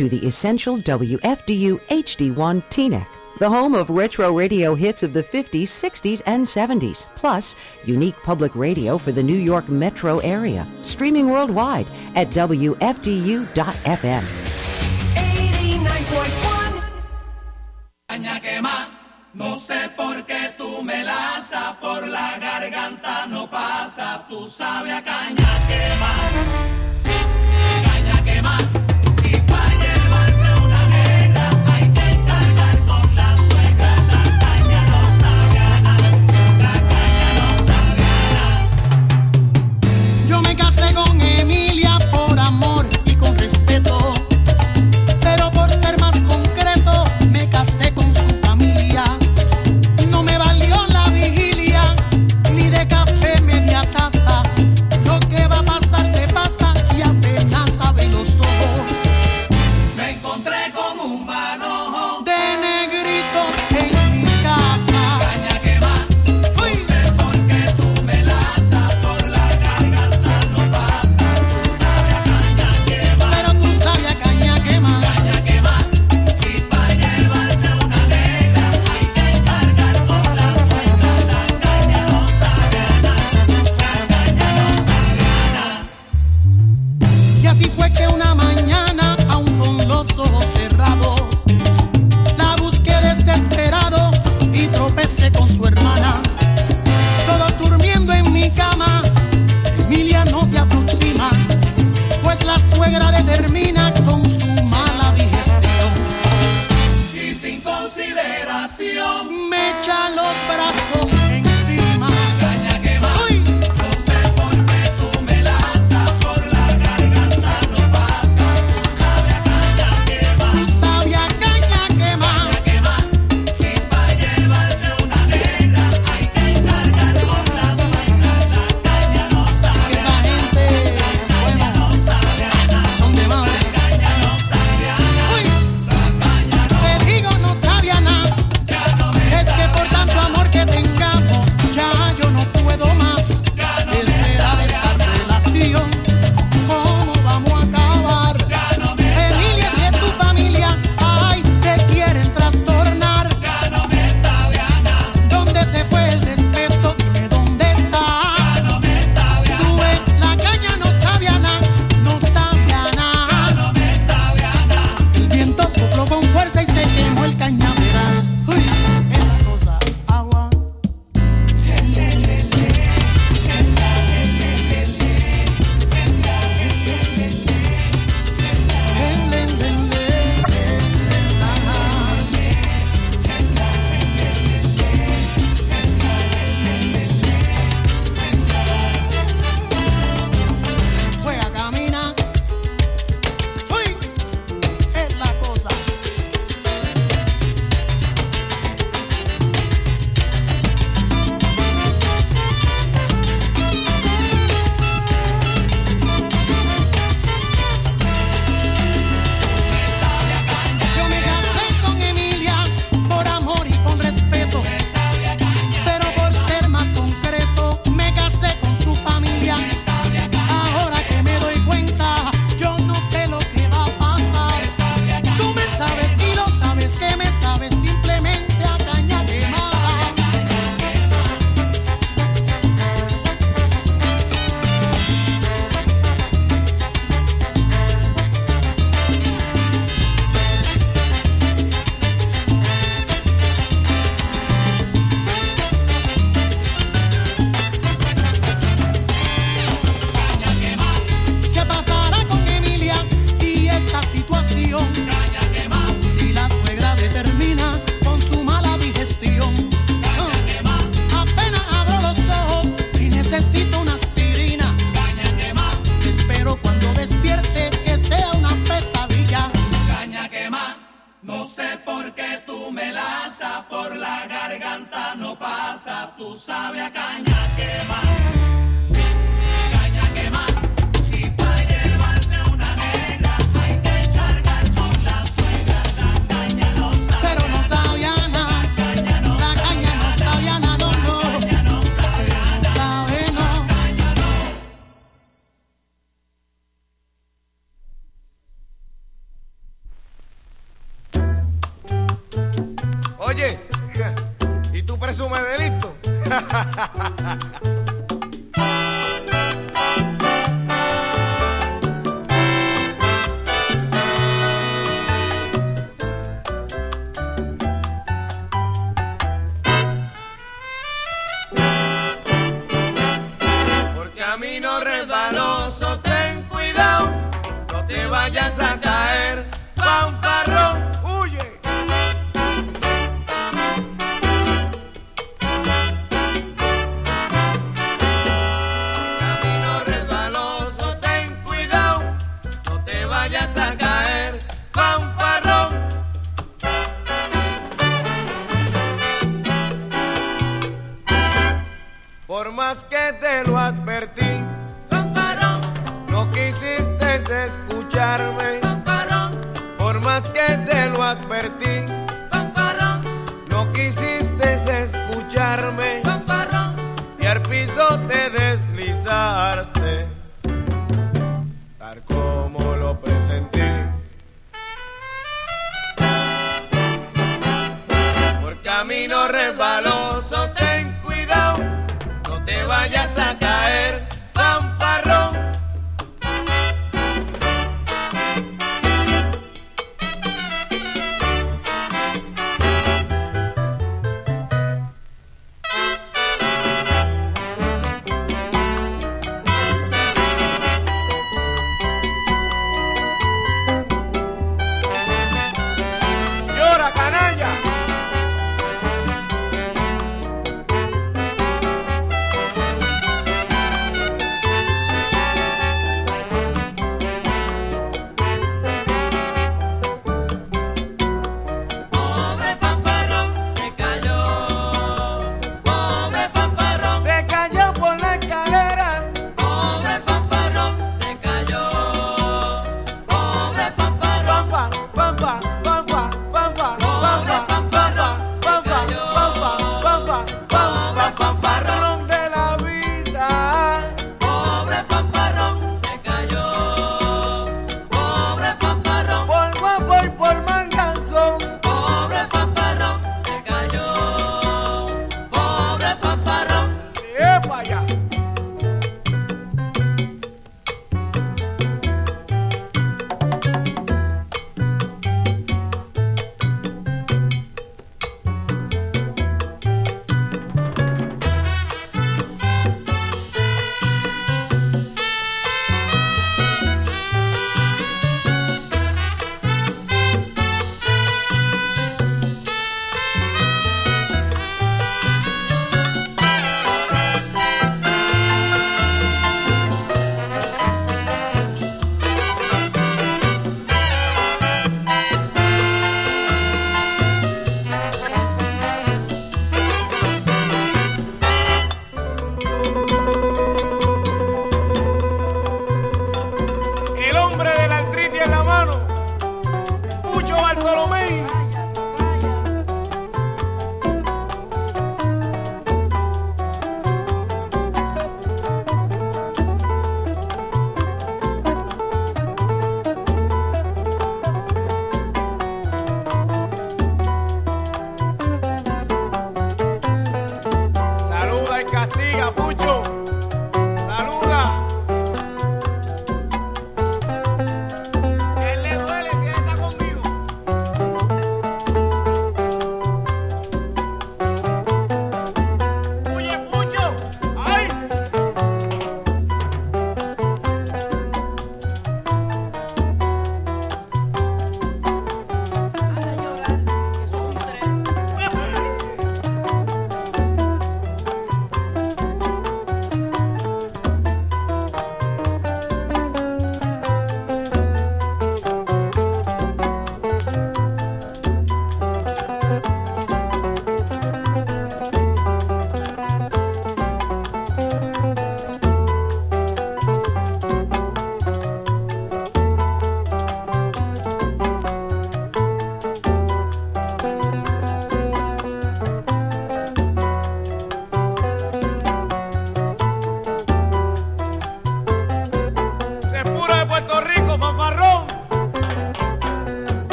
[0.00, 3.06] to the essential WFDU HD1 Teaneck,
[3.38, 8.56] the home of retro radio hits of the 50s, 60s, and 70s, plus unique public
[8.56, 11.86] radio for the New York metro area, streaming worldwide
[12.16, 14.24] at WFDU.FM.
[19.32, 25.04] No sé por qué tú me lanzas por la garganta, no pasa, tú sabes a
[25.04, 26.79] caña quemar.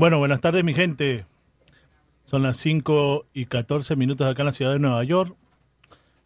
[0.00, 1.26] Bueno, buenas tardes mi gente.
[2.24, 5.36] Son las 5 y 14 minutos acá en la ciudad de Nueva York.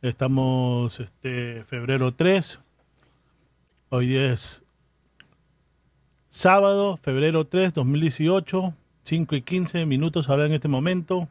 [0.01, 2.61] Estamos este febrero 3.
[3.89, 4.63] Hoy es
[6.29, 8.75] sábado, febrero 3, 2018.
[9.03, 11.29] 5 y 15 minutos ahora en este momento.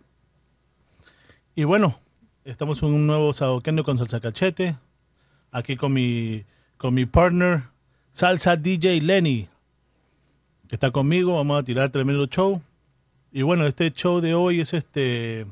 [1.56, 1.98] Y bueno,
[2.44, 4.76] estamos en un nuevo Sadoquendo con Salsa Cachete.
[5.50, 6.44] Aquí con mi,
[6.76, 7.68] con mi partner,
[8.12, 9.48] Salsa DJ Lenny
[10.76, 11.36] está conmigo.
[11.36, 12.62] Vamos a tirar tremendo show.
[13.32, 15.46] Y bueno, este show de hoy es este.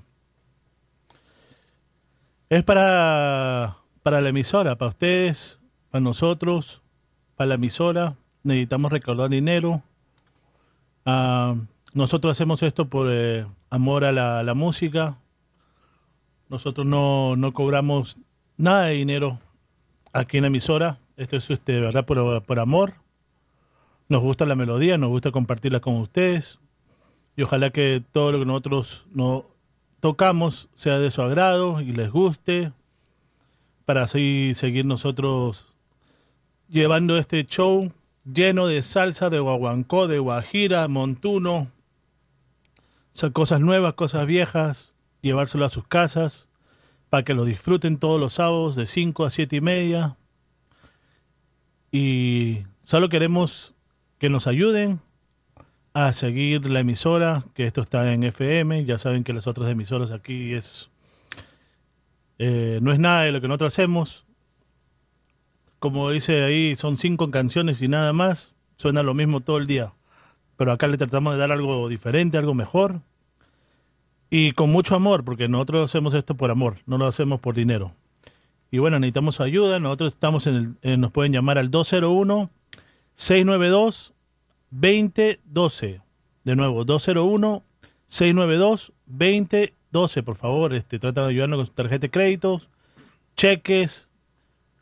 [2.49, 5.59] Es para, para la emisora, para ustedes,
[5.89, 6.81] para nosotros,
[7.35, 8.15] para la emisora.
[8.43, 9.81] Necesitamos recaudar dinero.
[11.05, 11.55] Ah,
[11.93, 15.17] nosotros hacemos esto por eh, amor a la, la música.
[16.49, 18.17] Nosotros no, no cobramos
[18.57, 19.39] nada de dinero
[20.13, 20.99] aquí en la emisora.
[21.15, 23.00] Esto es este, verdad por, por amor.
[24.11, 26.59] Nos gusta la melodía, nos gusta compartirla con ustedes.
[27.37, 29.45] Y ojalá que todo lo que nosotros no
[30.01, 32.73] tocamos sea de su agrado y les guste.
[33.85, 35.73] Para así seguir nosotros
[36.67, 37.93] llevando este show
[38.25, 41.71] lleno de salsa, de guaguancó, de guajira, montuno.
[43.31, 44.93] Cosas nuevas, cosas viejas.
[45.21, 46.49] Llevárselo a sus casas
[47.09, 50.17] para que lo disfruten todos los sábados de 5 a 7 y media.
[51.93, 53.70] Y solo queremos
[54.21, 54.99] que nos ayuden
[55.95, 60.11] a seguir la emisora, que esto está en FM, ya saben que las otras emisoras
[60.11, 60.91] aquí es
[62.37, 64.27] Eh, no es nada de lo que nosotros hacemos.
[65.79, 68.53] Como dice ahí, son cinco canciones y nada más.
[68.77, 69.93] Suena lo mismo todo el día.
[70.55, 73.01] Pero acá le tratamos de dar algo diferente, algo mejor.
[74.29, 77.93] Y con mucho amor, porque nosotros hacemos esto por amor, no lo hacemos por dinero.
[78.69, 79.79] Y bueno, necesitamos ayuda.
[79.79, 82.51] Nosotros estamos en el, nos pueden llamar al 201
[83.21, 84.15] 692
[84.71, 86.01] 2012.
[86.43, 87.63] De nuevo, 201
[88.07, 92.67] 692 2012, por favor, este trata de ayudarnos con su tarjeta de créditos,
[93.35, 94.09] cheques,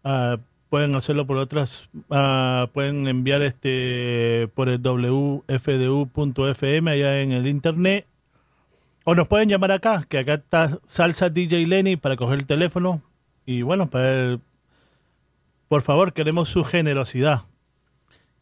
[0.05, 0.38] ah,
[0.69, 5.41] pueden hacerlo por otras ah, pueden enviar este por el wfdu.fm
[6.91, 8.05] allá en el internet
[9.03, 13.01] o nos pueden llamar acá, que acá está Salsa DJ Lenny para coger el teléfono.
[13.46, 14.40] Y bueno, para
[15.68, 17.49] por favor, queremos su generosidad.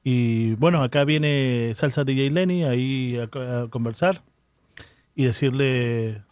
[0.10, 4.24] Y bueno, acá viene Salsa DJ Lenny ahí a, a conversar
[5.13, 6.24] y decirle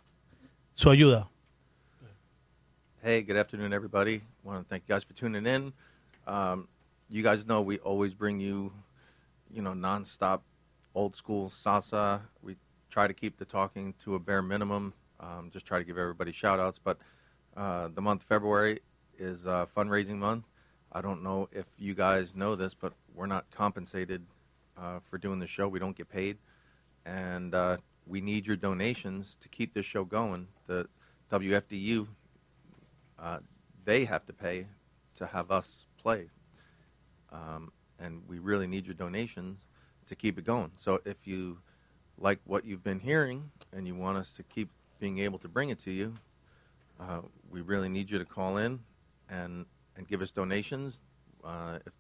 [0.74, 1.30] su ayuda.
[3.04, 4.22] Hey, good afternoon, everybody.
[4.22, 5.74] I want to thank you guys for tuning in.
[6.26, 6.70] Um,
[7.10, 8.72] you guys know we always bring you,
[9.52, 10.40] you know, nonstop
[10.94, 12.22] old school salsa.
[12.42, 12.56] We
[12.90, 14.94] try to keep the talking to a bare minimum.
[15.20, 16.80] Um, just try to give everybody shout outs.
[16.82, 16.98] But
[17.58, 18.80] uh, the month February
[19.20, 20.46] is uh, fundraising month.
[20.94, 24.26] I don't know if you guys know this, but we're not compensated
[24.78, 25.68] uh, for doing the show.
[25.68, 26.38] We don't get paid.
[27.06, 30.48] And uh, we need your donations to keep this show going.
[30.68, 30.88] The
[31.32, 32.08] WFDU
[33.18, 33.40] uh,
[33.86, 34.68] they have to pay
[35.16, 36.30] to have us play.
[37.32, 39.66] Um, and we really need your donations
[40.08, 40.72] to keep it going.
[40.78, 41.58] So if you
[42.18, 45.70] like what you've been hearing and you want us to keep being able to bring
[45.70, 46.14] it to you,
[47.00, 48.80] uh, we really need you to call in
[49.30, 49.66] and,
[49.98, 51.02] and give us donations.
[51.44, 51.94] Uh, it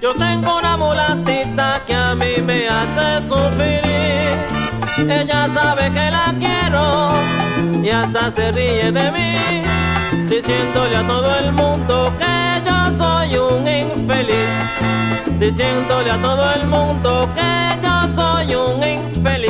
[0.00, 4.63] Yo tengo una mulatita que a mí me hace sufrir.
[4.96, 7.08] Ella sabe que la quiero
[7.82, 9.62] y hasta se ríe de mí,
[10.28, 14.48] diciéndole a todo el mundo que yo soy un infeliz.
[15.38, 19.43] Diciéndole a todo el mundo que yo soy un infeliz.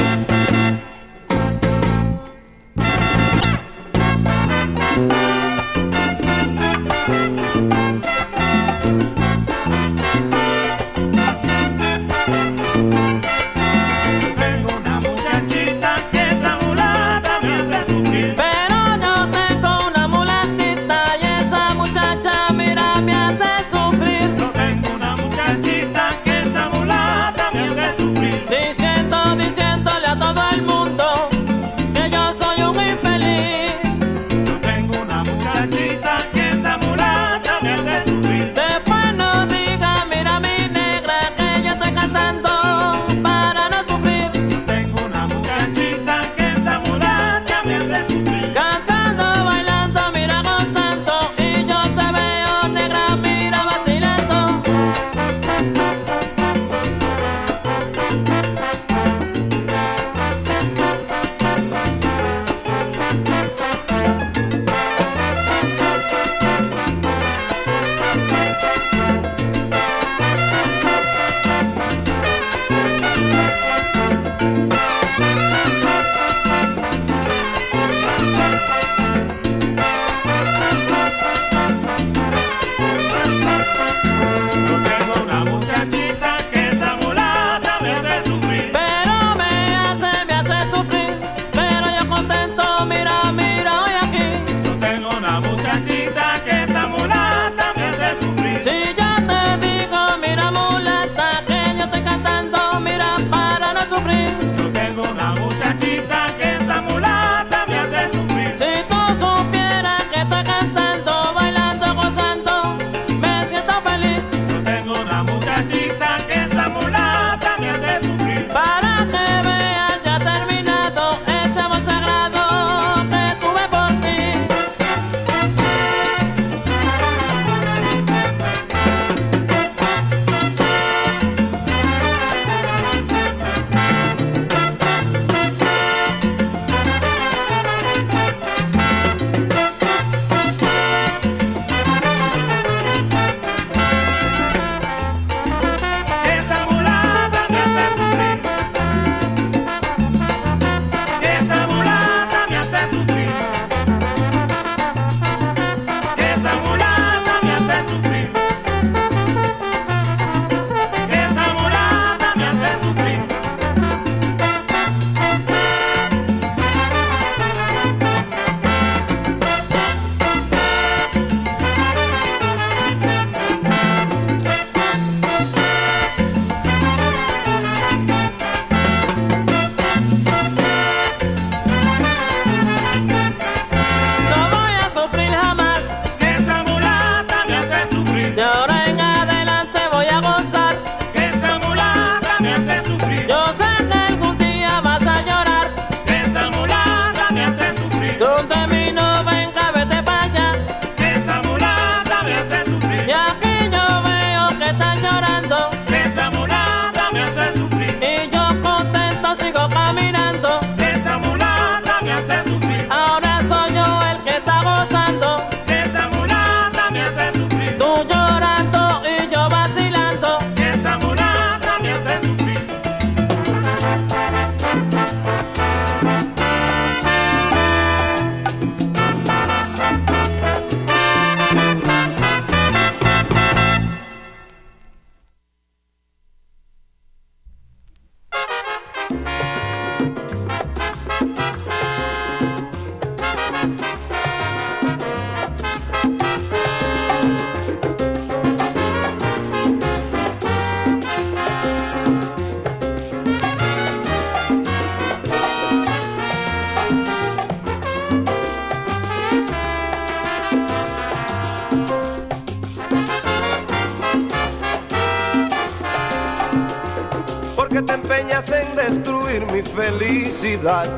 [270.64, 270.88] ciudad.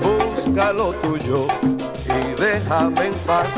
[0.00, 1.46] Busca lo tuyo
[2.06, 3.48] y déjame en paz.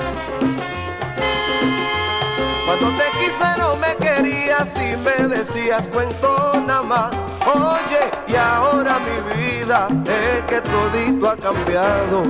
[2.66, 7.10] Cuando te quise no me querías y me decías cuento nada más.
[7.46, 12.22] Oye, y ahora mi vida es que todito ha cambiado.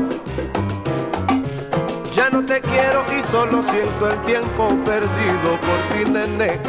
[2.13, 6.61] Ya no te quiero y solo siento el tiempo perdido por ti, nene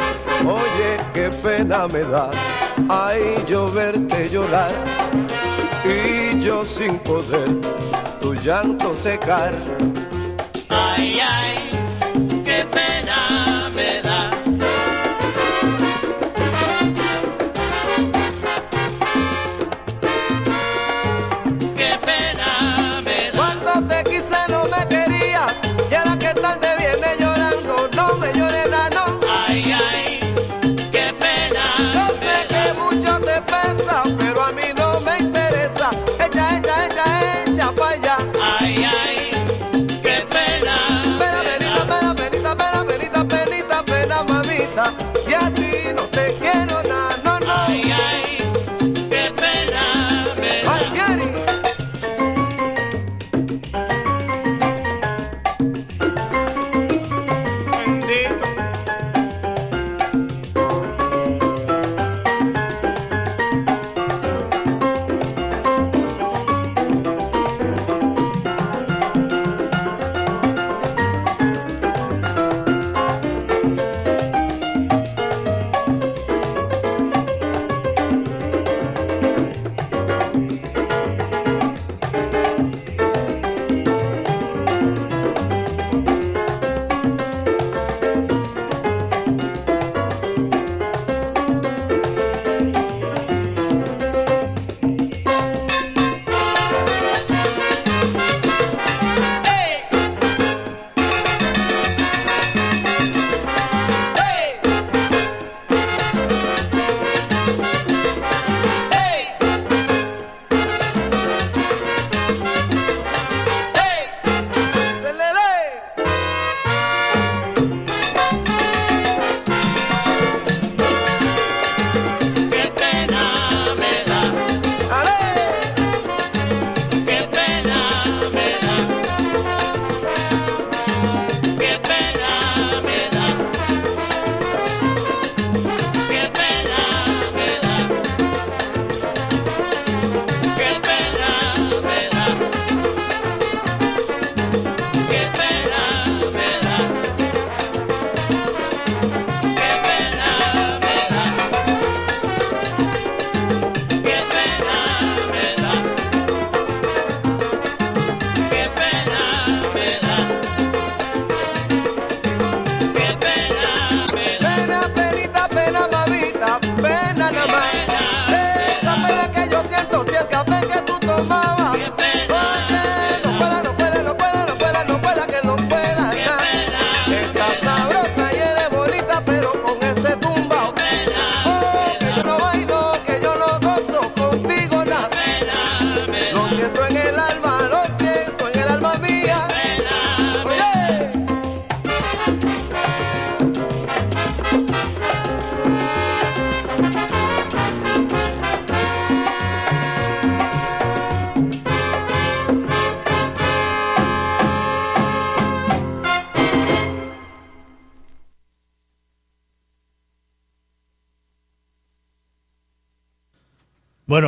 [1.66, 2.30] pena me da,
[2.88, 4.72] ay yo verte llorar
[5.84, 7.48] y yo sin poder
[8.20, 9.52] tu llanto secar.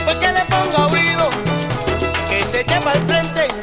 [0.05, 1.29] pues que le ponga oído,
[2.29, 3.62] que se para el frente,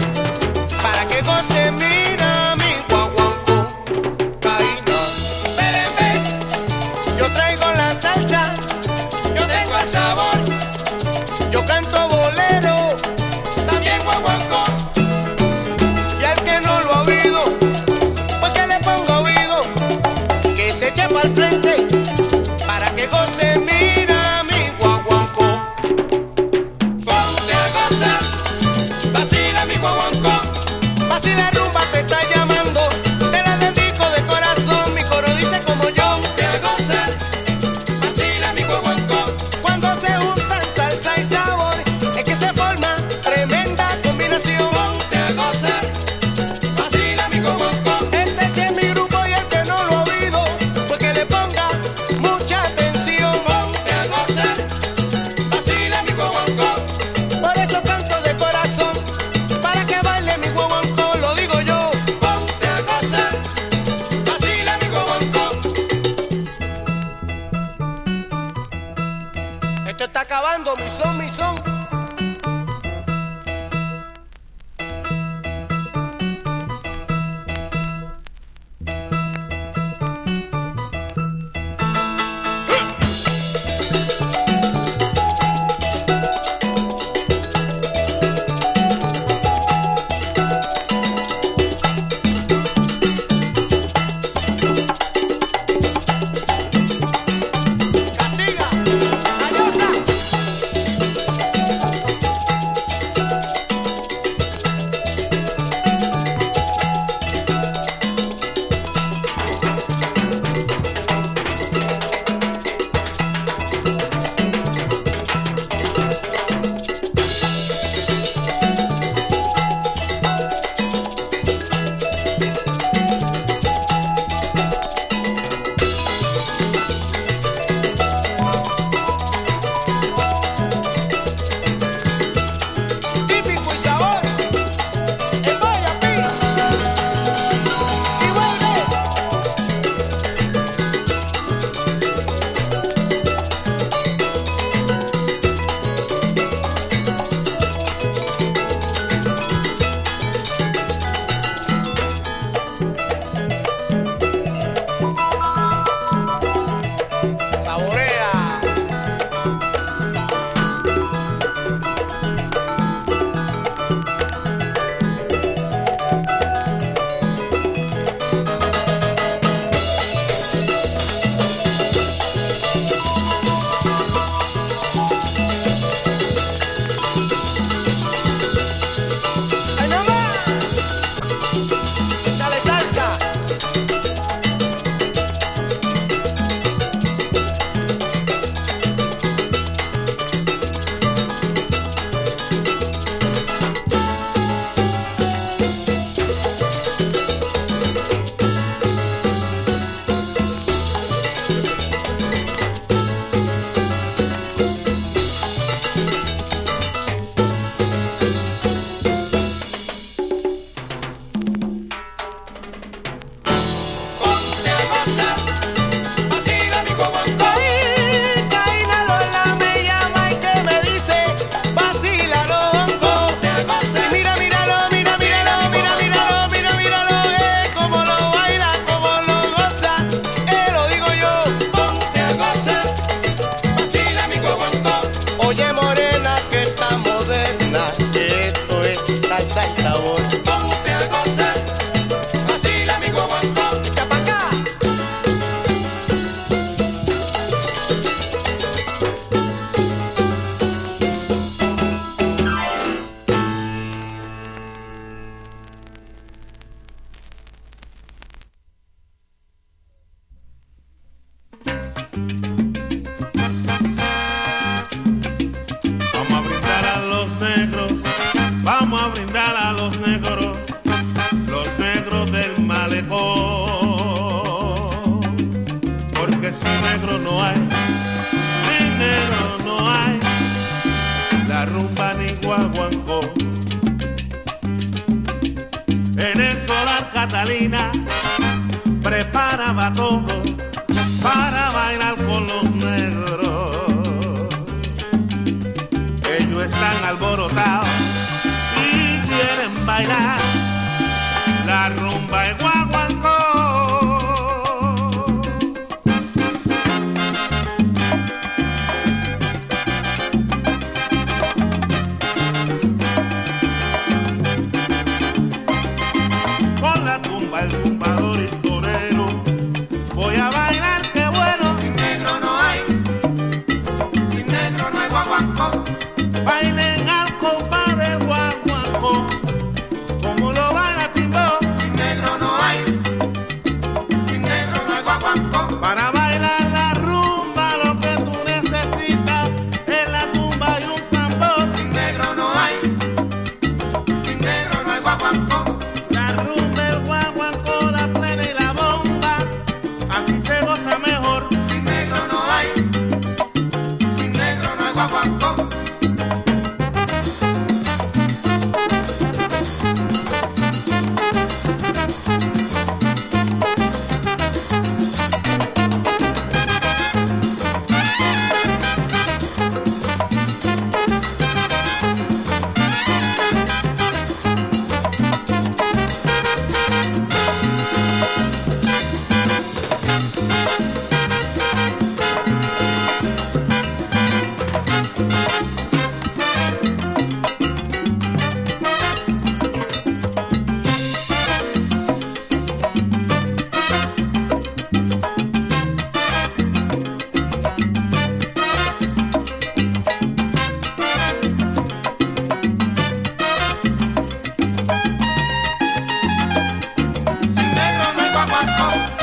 [408.47, 409.20] negro no hay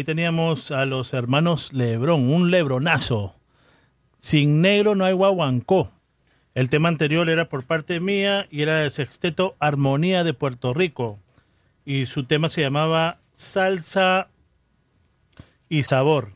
[0.00, 3.34] ahí teníamos a los hermanos Lebrón, un lebronazo.
[4.18, 5.92] Sin negro no hay guaguancó.
[6.54, 11.18] El tema anterior era por parte mía y era de Sexteto Armonía de Puerto Rico.
[11.84, 14.28] Y su tema se llamaba Salsa
[15.68, 16.32] y Sabor.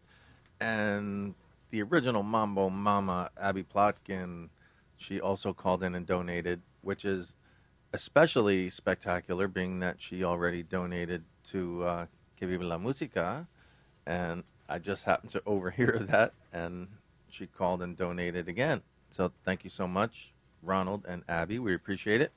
[0.59, 1.35] And
[1.69, 4.49] the original Mambo Mama, Abby Plotkin,
[4.97, 7.33] she also called in and donated, which is
[7.93, 12.05] especially spectacular, being that she already donated to uh,
[12.37, 13.47] que vive la música,
[14.05, 16.87] and I just happened to overhear that, and
[17.29, 18.81] she called and donated again.
[19.09, 21.59] So thank you so much, Ronald and Abby.
[21.59, 22.31] We appreciate it.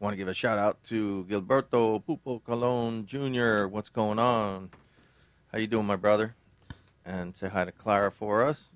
[0.00, 3.68] Want to give a shout out to Gilberto Pupo Colon Jr.
[3.68, 4.70] What's going on?
[5.52, 6.34] How you doing, my brother?
[7.06, 8.73] And say hi to Clara for us.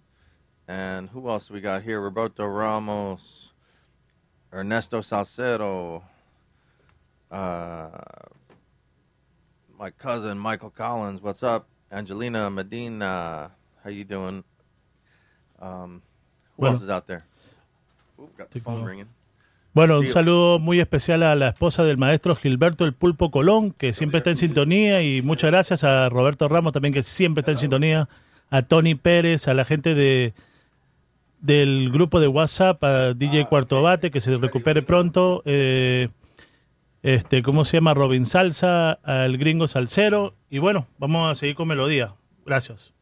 [0.68, 1.98] And who else we got here?
[2.00, 3.48] Roberto Ramos,
[4.52, 6.02] Ernesto Salcedo,
[7.30, 7.88] uh,
[9.78, 11.22] my cousin Michael Collins.
[11.22, 11.66] What's up?
[11.90, 13.50] Angelina Medina.
[13.82, 14.44] How you doing?
[15.60, 16.02] Um,
[16.56, 16.74] who Bueno.
[16.74, 17.24] else is out there?
[18.20, 19.08] Ooh, got the phone ringing.
[19.72, 23.92] Bueno, un saludo muy especial a la esposa del maestro Gilberto El Pulpo Colón, que
[23.92, 27.58] siempre está en sintonía, y muchas gracias a Roberto Ramos también, que siempre está en
[27.58, 28.08] sintonía,
[28.50, 30.34] a Tony Pérez, a la gente de
[31.40, 36.08] del grupo de WhatsApp, a DJ Cuarto Bate, que se recupere pronto, eh,
[37.02, 37.94] este, ¿cómo se llama?
[37.94, 42.14] Robin Salsa, al gringo Salcero, y bueno, vamos a seguir con melodía.
[42.44, 42.92] Gracias.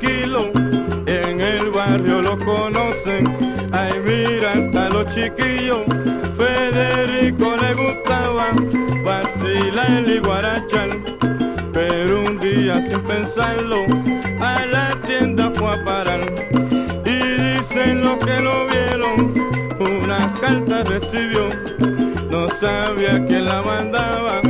[0.00, 0.50] Pero intranquilo.
[1.06, 3.26] En el barrio lo conocen,
[3.72, 5.84] ay mira hasta los chiquillos.
[6.36, 8.52] Federico le gustaba
[9.04, 10.90] vacilar y guarachar,
[11.72, 13.84] pero un día sin pensarlo
[14.40, 16.20] a la tienda fue a parar.
[17.04, 19.34] Y dicen los que lo vieron,
[19.78, 21.48] una carta recibió,
[22.30, 24.40] no sabía quién la mandaba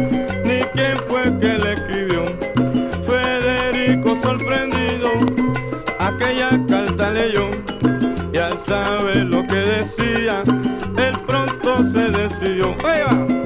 [0.44, 2.24] ni quién fue que le escribió.
[3.04, 5.10] Federico sorprendido,
[6.30, 7.50] aquella carta leyó
[8.32, 10.44] y al saber lo que decía,
[10.96, 12.76] él pronto se decidió.
[12.84, 13.39] Oiga,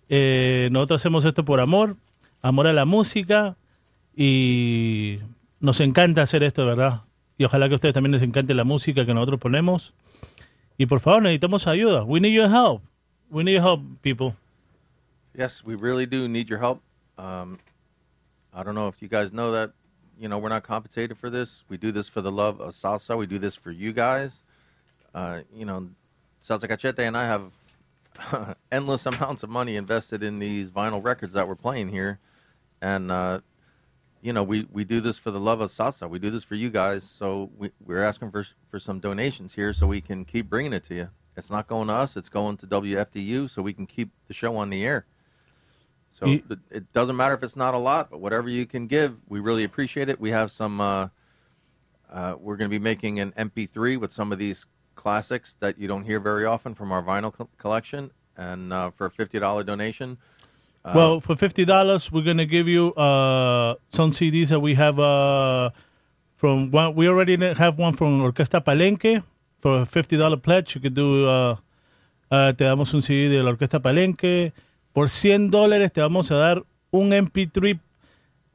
[0.07, 1.97] Eh, nosotros hacemos esto por amor,
[2.41, 3.57] amor a la música
[4.15, 5.19] y
[5.65, 7.01] nos encanta hacer esto, ¿verdad?
[7.37, 9.93] Y ojalá que a ustedes también les encante la música que nosotros ponemos.
[10.77, 12.03] Y por favor, necesitamos ayuda.
[12.03, 12.81] We need your help.
[13.29, 14.35] We need your help, people.
[15.33, 16.81] Yes, we really do need your help.
[17.17, 17.59] Um,
[18.53, 19.71] I don't know if you guys know that.
[20.17, 21.63] You know, we're not compensated for this.
[21.67, 23.17] We do this for the love of salsa.
[23.17, 24.43] We do this for you guys.
[25.13, 25.89] Uh, you know,
[26.41, 31.47] Salsa Cachete and I have endless amounts of money invested in these vinyl records that
[31.47, 32.19] we're playing here.
[32.81, 33.41] And, uh,
[34.25, 36.09] you know, we, we do this for the love of salsa.
[36.09, 37.03] We do this for you guys.
[37.03, 40.83] So we, we're asking for, for some donations here so we can keep bringing it
[40.85, 41.09] to you.
[41.37, 44.55] It's not going to us, it's going to WFDU so we can keep the show
[44.55, 45.05] on the air.
[46.09, 49.17] So Y- it- doesn't matter if it's not a lot, but whatever you can give,
[49.29, 50.19] we really appreciate it.
[50.19, 50.81] We have some.
[50.81, 51.09] Uh,
[52.11, 54.65] uh, we're going to be making an MP3 with some of these
[54.95, 59.05] classics that you don't hear very often from our vinyl co- collection, and uh, for
[59.07, 60.17] a fifty dollar donation.
[60.85, 64.99] Uh, well, for fifty dollars, we're gonna give you uh, some CDs that we have
[64.99, 65.71] uh,
[66.35, 66.93] from one.
[66.93, 69.23] We already have one from Orquesta Palenque
[69.57, 70.75] for a fifty dollar pledge.
[70.75, 71.27] You could do.
[71.27, 71.55] Uh,
[72.31, 74.53] uh, te damos un CD de la Orquesta Palenque.
[74.93, 77.79] Por 100 dólares te vamos a dar un MP3,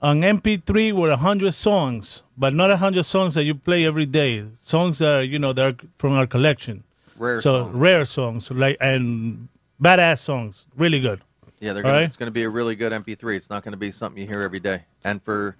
[0.00, 4.46] an MP3 with 100 songs, but not 100 songs that you play every day.
[4.58, 6.84] Songs that are, you know that are from our collection.
[7.18, 7.74] Rare so songs.
[7.74, 9.48] rare songs, like and
[9.82, 11.20] badass songs, really good.
[11.60, 12.04] Yeah, they're gonna, right.
[12.04, 13.36] it's going to be a really good MP3.
[13.36, 14.84] It's not going to be something you hear every day.
[15.04, 15.56] And for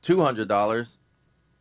[0.00, 0.96] two hundred dollars,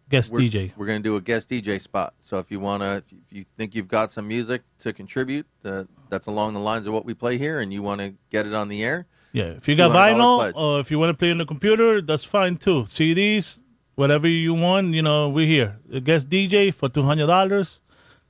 [0.10, 0.72] guest we're, DJ.
[0.78, 2.14] We're going to do a guest DJ spot.
[2.22, 5.84] So if you want to, if you think you've got some music to contribute uh,
[6.10, 8.54] that's along the lines of what we play here, and you want to get it
[8.54, 11.39] on the air, Yeah, if you got vinyl or if you want to play on
[11.39, 12.84] the computer, that's fine too.
[12.84, 13.60] CDs,
[13.96, 15.80] whatever you want, you know, we're here.
[15.92, 17.82] A guest DJ for two hundred dollars,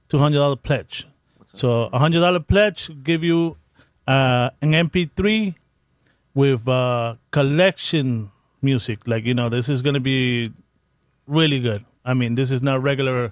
[0.09, 1.07] two hundred dollar pledge.
[1.53, 3.57] So a hundred dollar pledge give you
[4.11, 5.55] uh, an MP3
[6.33, 8.31] with uh, collection
[8.61, 9.07] music.
[9.07, 10.51] Like you know, this is gonna be
[11.27, 11.85] really good.
[12.03, 13.31] I mean, this is not regular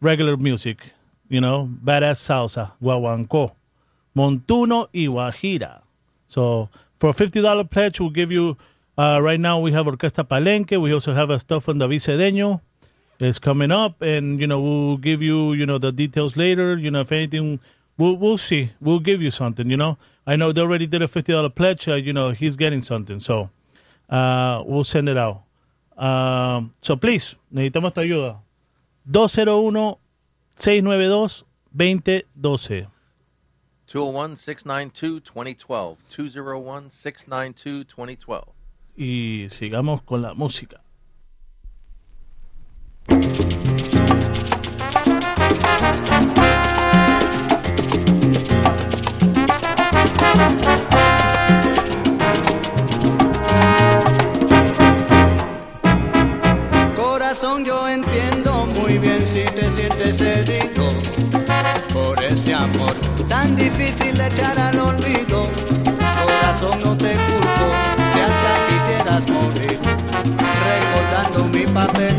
[0.00, 0.92] regular music.
[1.28, 3.52] You know, badass salsa, guaguancó,
[4.14, 5.80] montuno y guajira.
[6.26, 6.68] So
[6.98, 8.56] for a fifty dollar pledge, we'll give you.
[8.98, 10.78] Uh, right now we have Orquesta Palenque.
[10.78, 12.60] We also have a stuff from David Cedeño.
[13.18, 16.76] It's coming up, and you know we'll give you you know the details later.
[16.76, 17.60] You know if anything,
[17.96, 18.72] we'll we'll see.
[18.80, 19.70] We'll give you something.
[19.70, 19.96] You know
[20.26, 21.88] I know they already did a fifty dollar pledge.
[21.88, 23.50] Uh, you know he's getting something, so
[24.08, 25.42] uh, we'll send it out.
[25.96, 28.40] Um, so please necesitamos tu ayuda.
[29.10, 29.96] 201
[30.56, 32.88] 692 2012.
[33.86, 35.96] 201 692 2012.
[36.08, 38.60] 201 692 2012.
[38.96, 40.82] y sigamos con la música.
[56.96, 60.88] Corazón, yo entiendo muy bien si te sientes herido
[61.92, 62.94] por ese amor
[63.28, 65.48] tan difícil de echar al olvido.
[66.24, 67.66] Corazón, no te culpo
[68.12, 69.78] si hasta quisieras morir.
[70.66, 72.16] Recordando mi papel,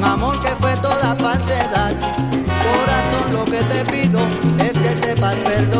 [0.00, 1.92] un amor que fue toda falsedad.
[2.64, 4.20] Corazón, lo que te pido
[4.58, 5.79] es que sepas perdonar.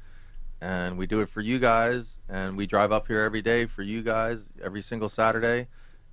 [0.61, 2.15] and we do it for you guys.
[2.29, 5.67] And we drive up here every day for you guys, every single Saturday.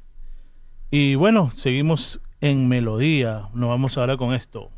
[0.90, 3.48] Y bueno, seguimos en melodía.
[3.54, 4.70] Nos vamos ahora con esto.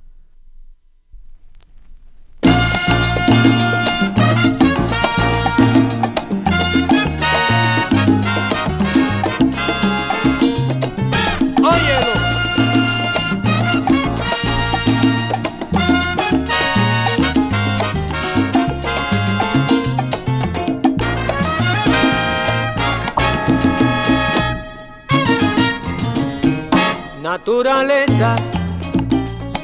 [27.33, 28.37] Naturaleza,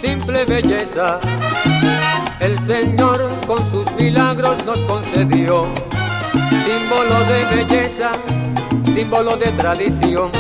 [0.01, 1.21] simple belleza,
[2.41, 5.67] el Señor con sus milagros nos concedió.
[6.33, 8.13] Símbolo de belleza,
[8.95, 10.31] símbolo de tradición.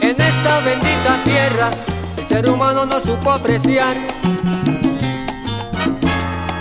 [0.00, 1.70] En esta bendita tierra,
[2.16, 3.96] el ser humano no supo apreciar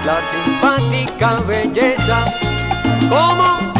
[0.03, 2.25] la simpática belleza.
[3.07, 3.74] ¿Cómo?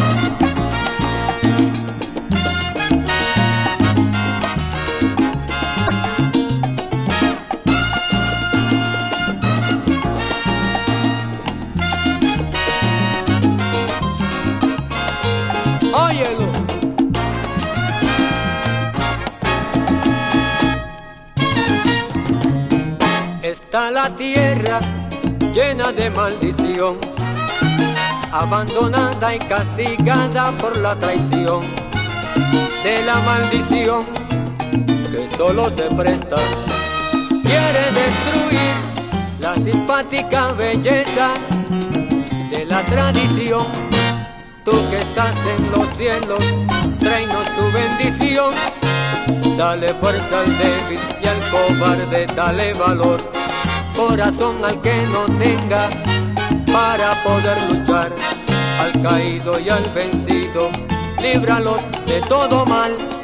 [23.76, 24.80] La tierra
[25.52, 26.98] llena de maldición,
[28.32, 31.66] abandonada y castigada por la traición
[32.82, 34.06] de la maldición
[35.10, 36.36] que solo se presta.
[37.42, 38.72] Quiere destruir
[39.40, 41.34] la simpática belleza
[42.50, 43.66] de la tradición.
[44.64, 46.42] Tú que estás en los cielos,
[46.98, 48.54] tráenos tu bendición.
[49.58, 53.45] Dale fuerza al débil y al cobarde, dale valor.
[53.96, 55.88] Corazón al que no tenga
[56.70, 58.14] para poder luchar.
[58.78, 60.70] Al caído y al vencido,
[61.22, 63.15] líbralos de todo mal.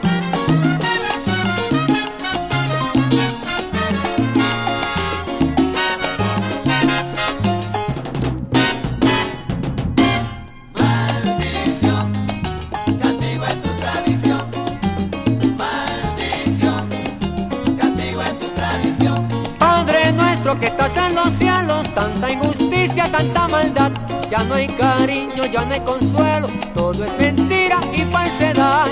[21.95, 23.91] Tanta injusticia, tanta maldad,
[24.31, 28.87] ya no hay cariño, ya no hay consuelo, todo es mentira y falsedad.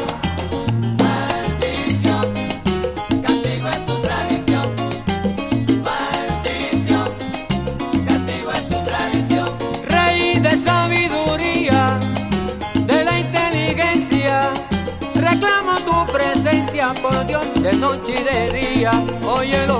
[0.99, 2.27] Maldición,
[3.23, 4.75] castigo es tu tradición.
[5.85, 7.09] Maldición,
[8.07, 9.49] castigo es tu tradición.
[9.89, 11.99] Rey de sabiduría,
[12.87, 14.51] de la inteligencia,
[15.15, 18.93] reclamo tu presencia, por Dios, de noche y de día,
[19.27, 19.80] óyelo.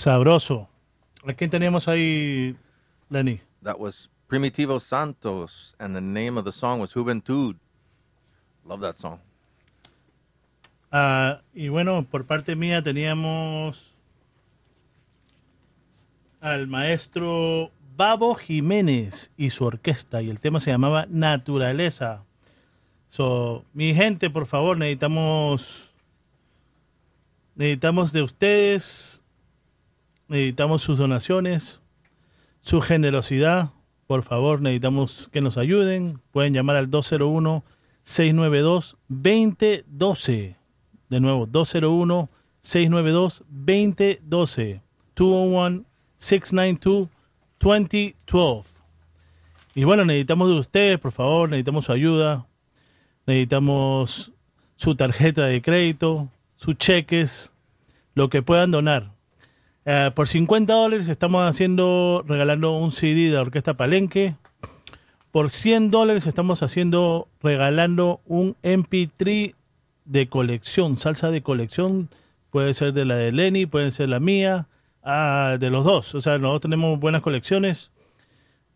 [0.00, 0.68] sabroso.
[1.26, 2.56] ¿A quién teníamos ahí,
[3.08, 3.40] Lenny?
[3.62, 7.56] That was Primitivo Santos, and the name of the song was Juventud.
[8.64, 9.18] Love that song.
[10.90, 13.96] Ah, y bueno, por parte mía teníamos
[16.40, 22.24] al maestro Babo Jiménez y su orquesta, y el tema se llamaba Naturaleza.
[23.08, 25.90] So, mi gente, por favor, necesitamos
[27.56, 29.19] necesitamos de ustedes,
[30.30, 31.80] necesitamos sus donaciones,
[32.60, 33.70] su generosidad.
[34.06, 36.20] Por favor, necesitamos que nos ayuden.
[36.30, 37.64] Pueden llamar al 201
[38.02, 40.56] 692 2012.
[41.08, 42.30] De nuevo, 201
[42.60, 44.82] 692 2012.
[45.14, 45.84] 201
[46.16, 47.08] 692
[47.58, 48.80] 2012.
[49.74, 52.46] Y bueno, necesitamos de ustedes, por favor, necesitamos su ayuda.
[53.26, 54.32] Necesitamos
[54.76, 57.52] su tarjeta de crédito, sus cheques,
[58.14, 59.12] lo que puedan donar.
[59.86, 64.34] Eh, por 50 dólares estamos haciendo, regalando un CD de Orquesta Palenque.
[65.32, 69.54] Por 100 dólares estamos haciendo, regalando un MP3
[70.04, 72.08] de colección, salsa de colección.
[72.50, 74.66] Puede ser de la de Lenny, puede ser la mía,
[75.02, 76.14] ah, de los dos.
[76.14, 77.90] O sea, nosotros tenemos buenas colecciones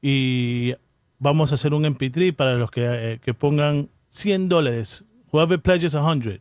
[0.00, 0.74] y
[1.18, 5.04] vamos a hacer un MP3 para los que, eh, que pongan 100 dólares.
[5.32, 6.40] Whoever pledges 100,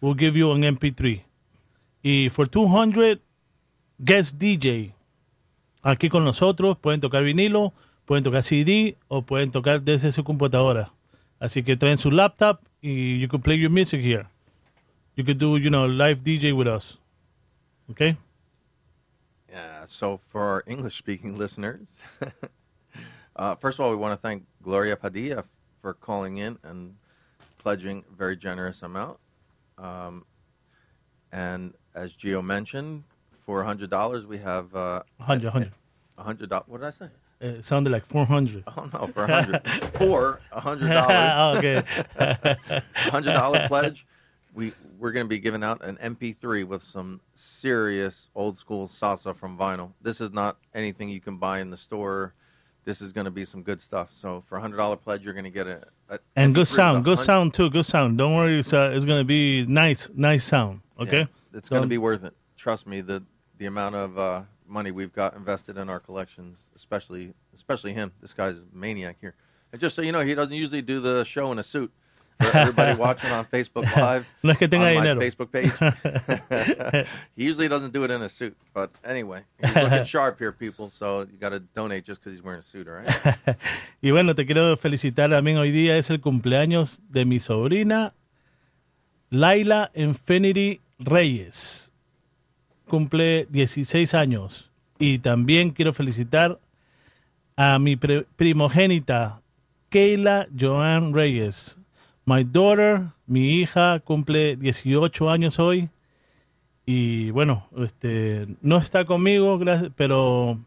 [0.00, 1.22] we'll give you an MP3.
[2.02, 3.20] Y for 200,
[4.00, 4.94] guest DJ.
[5.82, 7.72] aquí con nosotros, pueden tocar vinilo,
[8.06, 10.92] pueden tocar CD o pueden tocar desde su computadora.
[11.38, 14.26] Así que traen su laptop y you can play your music here.
[15.16, 16.98] You can do, you know, live DJ with us.
[17.90, 18.16] Okay?
[19.50, 21.88] Yeah, so for our English speaking listeners,
[23.36, 25.44] uh, first of all, we want to thank Gloria Padilla
[25.82, 26.94] for calling in and
[27.58, 29.18] pledging a very generous amount.
[29.76, 30.24] Um,
[31.32, 33.04] and as Gio mentioned,
[33.50, 34.72] for $100, we have.
[34.72, 35.72] Uh, 100, 100.
[36.16, 36.68] $100.
[36.68, 37.08] What did I say?
[37.40, 38.62] It sounded like 400.
[38.64, 40.80] Oh, no, for 100 For $100.
[41.10, 41.82] Oh, okay.
[42.94, 44.06] $100 pledge.
[44.54, 49.34] We, we're going to be giving out an MP3 with some serious old school salsa
[49.34, 49.90] from vinyl.
[50.00, 52.34] This is not anything you can buy in the store.
[52.84, 54.12] This is going to be some good stuff.
[54.12, 55.82] So for a $100 pledge, you're going to get a.
[56.08, 58.16] a And good MP3 with sound, good sound too, good sound.
[58.16, 60.82] Don't worry, it's, uh, it's going to be nice, nice sound.
[61.00, 61.20] Okay?
[61.20, 62.34] Yeah, it's going to be worth it.
[62.56, 63.24] Trust me, the
[63.60, 68.10] the amount of uh, money we've got invested in our collections, especially especially him.
[68.22, 69.34] This guy's a maniac here.
[69.70, 71.92] And just so you know, he doesn't usually do the show in a suit.
[72.40, 75.20] For everybody watching on Facebook Live, No es que tenga on my dinero.
[75.20, 77.06] Facebook page,
[77.36, 78.56] he usually doesn't do it in a suit.
[78.72, 80.88] But anyway, he's looking sharp here, people.
[80.88, 83.56] So you got to donate just because he's wearing a suit, all right?
[84.00, 88.14] Y bueno, te quiero felicitar también hoy día es el cumpleaños de mi sobrina
[89.28, 91.89] Laila Infinity Reyes.
[92.90, 94.72] Cumple 16 años.
[94.98, 96.58] Y también quiero felicitar
[97.54, 99.42] a mi primogénita
[99.90, 101.78] Keila Joan Reyes.
[102.24, 105.88] My daughter, mi hija, cumple 18 años hoy.
[106.84, 109.60] Y bueno, este, no está conmigo,
[109.94, 110.58] pero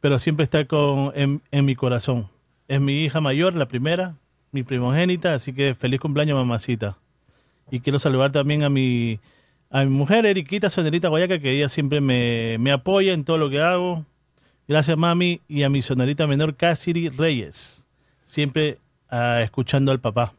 [0.00, 2.28] pero siempre está con, en, en mi corazón.
[2.68, 4.14] Es mi hija mayor, la primera,
[4.52, 6.96] mi primogénita, así que feliz cumpleaños, mamacita.
[7.72, 9.18] Y quiero saludar también a mi,
[9.70, 13.50] a mi mujer, Eriquita Sonerita Guayaca, que ella siempre me, me apoya en todo lo
[13.50, 14.04] que hago.
[14.66, 15.40] Gracias, mami.
[15.48, 17.86] Y a mi sonorita menor, Cassidy Reyes,
[18.24, 18.78] siempre
[19.10, 20.34] ah, escuchando al papá.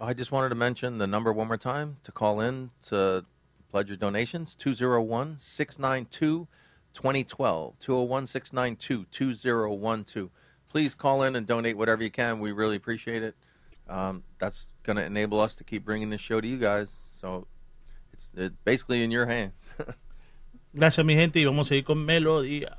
[0.00, 3.24] I just wanted to mention the number one more time to call in to
[3.72, 6.46] pledge your donations 201 692
[6.94, 7.78] 2012.
[7.80, 10.30] 201 692 2012.
[10.68, 12.38] Please call in and donate whatever you can.
[12.38, 13.34] We really appreciate it.
[13.88, 16.88] Um, that's going to enable us to keep bringing this show to you guys.
[17.20, 17.48] So
[18.34, 19.54] it's, basically in your hands.
[20.72, 22.77] Gracias, mi gente, y vamos a seguir con melodía.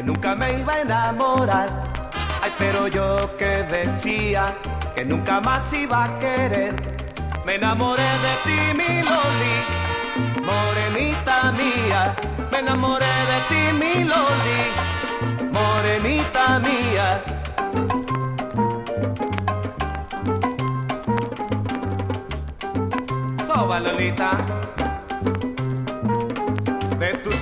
[0.00, 1.68] Que nunca me iba a enamorar.
[2.40, 4.56] Ay, pero yo que decía
[4.96, 6.74] que nunca más iba a querer.
[7.44, 9.56] Me enamoré de ti, mi Loli,
[10.48, 12.16] morenita mía.
[12.50, 14.62] Me enamoré de ti, mi Loli,
[15.52, 17.22] morenita mía.
[23.46, 24.59] Soba, Lolita.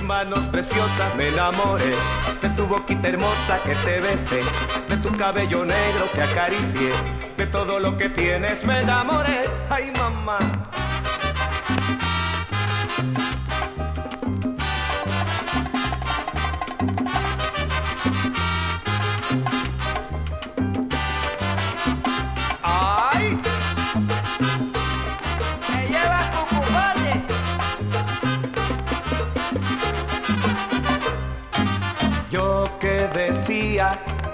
[0.09, 1.93] Manos preciosas me enamoré,
[2.41, 4.41] de tu boquita hermosa que te besé,
[4.89, 6.89] de tu cabello negro que acaricié,
[7.37, 9.47] de todo lo que tienes me enamoré.
[9.69, 10.39] Ay, mamá.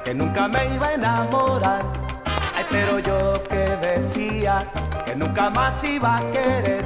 [0.06, 1.84] Que nunca me iba a enamorar.
[2.56, 4.72] Ay, pero yo que decía
[5.03, 6.86] que nunca más iba a querer.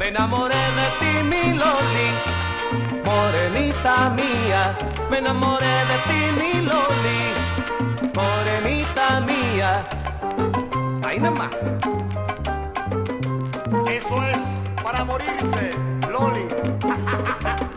[0.00, 2.10] Me enamoré de ti, mi Loli,
[3.04, 4.76] morenita mía.
[5.08, 7.22] Me enamoré de ti, mi Loli,
[8.16, 9.84] morenita mía.
[11.06, 11.50] Ahí nomás.
[13.86, 15.70] Eso es para morirse,
[16.10, 16.46] Loli.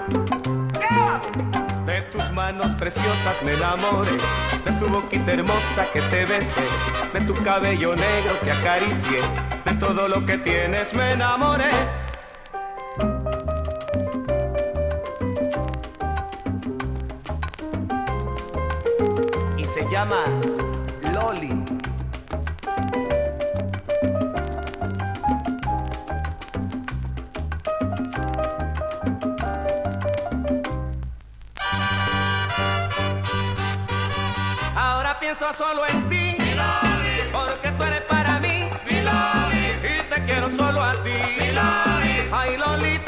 [1.93, 4.13] De tus manos preciosas me enamoré,
[4.65, 6.65] de tu boquita hermosa que te besé,
[7.13, 9.21] de tu cabello negro que acaricié,
[9.63, 11.69] de todo lo que tienes me enamoré.
[19.55, 20.25] Y se llama
[35.35, 36.37] pienso solo en ti.
[37.31, 41.11] porque tú eres para mí, y te quiero solo a ti.
[42.31, 43.02] Ay Lolita,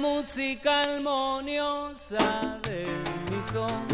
[0.00, 2.86] música armoniosa de
[3.28, 3.89] mi son,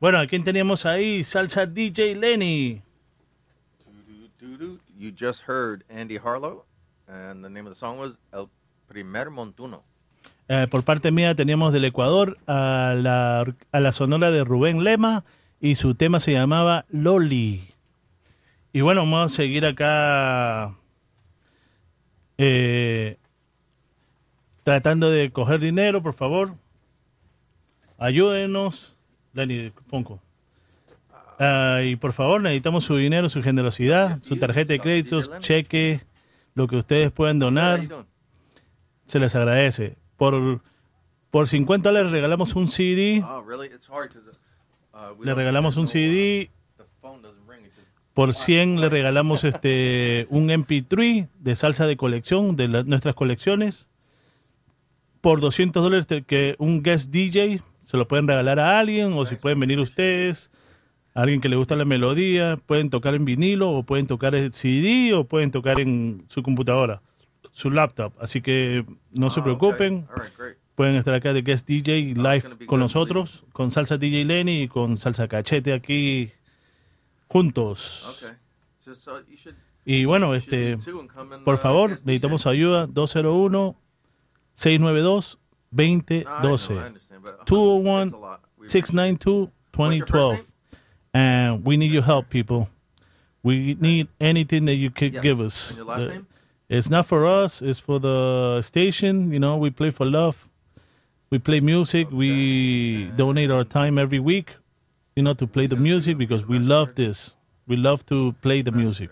[0.00, 1.22] Bueno, ¿a quién teníamos ahí?
[1.24, 2.80] Salsa DJ Lenny.
[4.98, 6.64] You just heard Andy Harlow,
[7.06, 8.48] and the name of the song was El
[8.88, 9.82] Primer Montuno.
[10.48, 15.24] Eh, por parte mía teníamos del Ecuador a la, a la sonora de Rubén Lema
[15.60, 17.68] y su tema se llamaba Loli.
[18.72, 20.76] Y bueno, vamos a seguir acá
[22.38, 23.18] eh,
[24.64, 26.54] tratando de coger dinero, por favor.
[27.98, 28.96] Ayúdenos.
[29.32, 30.20] Lenny Fonco.
[31.38, 36.02] Ah, y por favor, necesitamos su dinero, su generosidad, su tarjeta de créditos, cheque,
[36.54, 37.80] lo que ustedes puedan donar.
[39.06, 39.96] Se les agradece.
[40.16, 40.60] Por,
[41.30, 43.24] por 50 dólares regalamos un CD.
[43.26, 46.50] Oh, uh, Le regalamos un CD.
[48.12, 53.88] Por 100 le regalamos este un MP3 de salsa de colección, de la- nuestras colecciones.
[55.22, 59.34] Por 200 dólares que un guest DJ se lo pueden regalar a alguien o si
[59.34, 60.52] pueden venir ustedes,
[61.12, 64.52] a alguien que le gusta la melodía, pueden tocar en vinilo o pueden tocar en
[64.52, 67.02] CD o pueden tocar en su computadora,
[67.50, 68.12] su laptop.
[68.20, 70.06] Así que no se Ah, preocupen.
[70.16, 70.56] Right.
[70.76, 74.96] Pueden estar acá de guest DJ live con nosotros, con Salsa DJ Lenny y con
[74.96, 76.30] Salsa Cachete aquí
[77.26, 78.22] juntos.
[78.22, 78.36] Okay.
[78.84, 80.78] Just, you should Y bueno, este,
[81.44, 83.76] por favor, necesitamos ayuda 201
[84.54, 85.38] 692
[85.72, 86.80] 2012 No,
[87.20, 88.40] I know, I understand, but 201 that's a oh lot.
[88.58, 90.52] We 692 2012
[91.14, 92.68] and we need your help people.
[93.42, 95.22] We need anything that you could Yes.
[95.22, 95.70] give us.
[95.70, 96.26] And your last The- name?
[96.68, 100.46] It's not for us, it's for the station, you know, we play for love.
[101.30, 104.54] We play music, we donate our time every week,
[105.16, 107.36] you know, to play the music because we love this.
[107.66, 109.10] We love to play the music.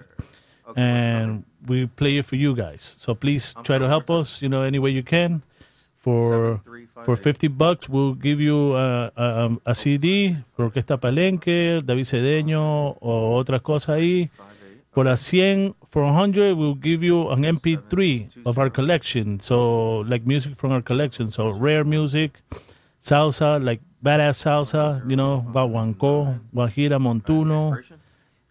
[0.76, 2.96] And we play it for you guys.
[2.98, 5.42] So please try to help us, you know, any way you can.
[5.96, 6.60] For
[7.04, 12.96] for 50 bucks, we'll give you a, a, a CD for Orquesta Palenque, David Cedeño
[13.00, 14.30] o otras cosas ahí.
[14.90, 19.38] For a 100, for 100, we'll give you an MP3 of our collection.
[19.38, 21.30] So, like music from our collection.
[21.30, 22.42] So, rare music,
[23.00, 27.80] salsa, like badass salsa, you know, Guaguancó, Guajira, Montuno.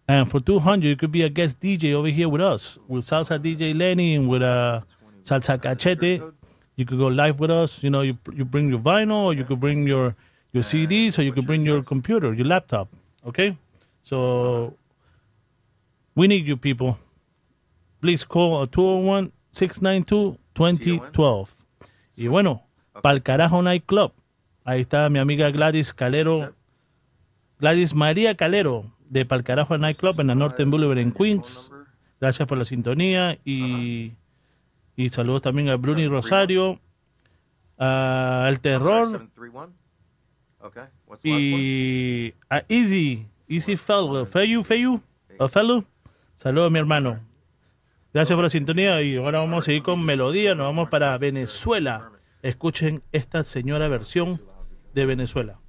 [0.06, 3.38] And for 200, you could be a guest DJ over here with us, with Salsa
[3.38, 4.80] DJ Lenny and with uh,
[5.22, 6.32] Salsa Cachete.
[6.78, 7.82] You could go live with us.
[7.82, 10.14] You know, you, you bring your vinyl, or you could bring your,
[10.52, 12.88] your CDs, or you could bring your computer, your laptop.
[13.26, 13.58] Okay?
[14.04, 14.74] So,
[16.14, 16.96] we need you people.
[18.00, 21.66] Please call a 201 692 2012.
[22.16, 22.62] Y bueno,
[23.02, 24.12] Pal Carajo Night Club.
[24.64, 26.54] Ahí está mi amiga Gladys Calero.
[27.58, 31.72] Gladys María Calero de Pal Carajo Night Club en la Northern Boulevard en Queens.
[32.20, 34.12] Gracias por la sintonía y,
[34.98, 36.80] y saludos también a Bruni Rosario,
[37.78, 39.72] a El Terror 731.
[40.60, 40.82] Okay.
[41.06, 41.62] What's the last one?
[41.62, 45.00] y a Easy, Easy Fellow, Feyu, Feyu,
[45.48, 45.84] Fellow.
[46.34, 47.20] Saludos mi hermano.
[48.12, 52.10] Gracias por la sintonía y ahora vamos a seguir con melodía, nos vamos para Venezuela.
[52.42, 54.42] Escuchen esta señora versión
[54.94, 55.60] de Venezuela.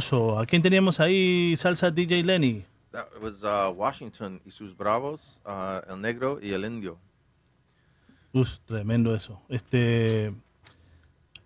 [0.00, 0.38] Sabroso.
[0.40, 2.64] ¿A quién teníamos ahí, salsa DJ Lenny?
[2.90, 6.98] That was uh, Washington y sus bravos, uh, el negro y el indio.
[8.32, 9.40] Uf, tremendo eso.
[9.48, 10.34] Este,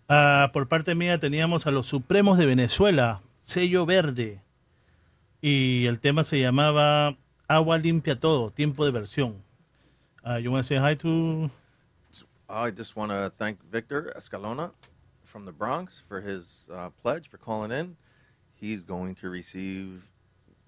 [0.09, 4.43] ah, por parte mía teníamos a los Supremos de Venezuela, sello verde.
[5.43, 7.17] Y el tema se llamaba
[7.49, 9.43] Agua limpia todo, tiempo de versión.
[10.25, 11.51] Uh, you want to say hi to
[12.49, 14.73] I just want to thank Victor Escalona
[15.25, 17.97] from the Bronx for his uh, pledge for calling in.
[18.61, 20.03] He's going to receive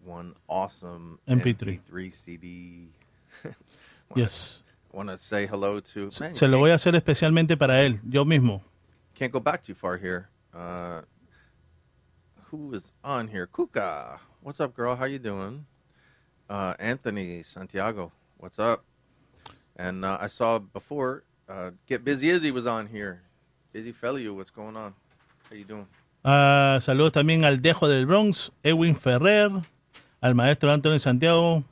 [0.04, 1.80] one awesome MP3.
[1.90, 2.88] MP3 CD.
[4.14, 4.62] Yes.
[4.92, 6.08] Want to say hello to.
[6.20, 8.60] Man, Se lo voy a hacer especialmente para él, yo mismo.
[9.14, 10.28] Can't go back too far here.
[10.52, 11.02] Uh,
[12.50, 13.46] who is on here?
[13.46, 14.18] Kuka.
[14.42, 14.96] What's up, girl?
[14.96, 15.64] How you doing?
[16.48, 18.10] Uh, Anthony Santiago.
[18.38, 18.84] What's up?
[19.76, 23.22] And uh, I saw before, uh, Get Busy Izzy was on here.
[23.72, 24.94] Izzy Feliu, what's going on?
[25.48, 25.86] How you doing?
[26.22, 29.50] Ah, saludos también al Dejo del Bronx, Edwin Ferrer,
[30.20, 31.64] al maestro Antonio Santiago,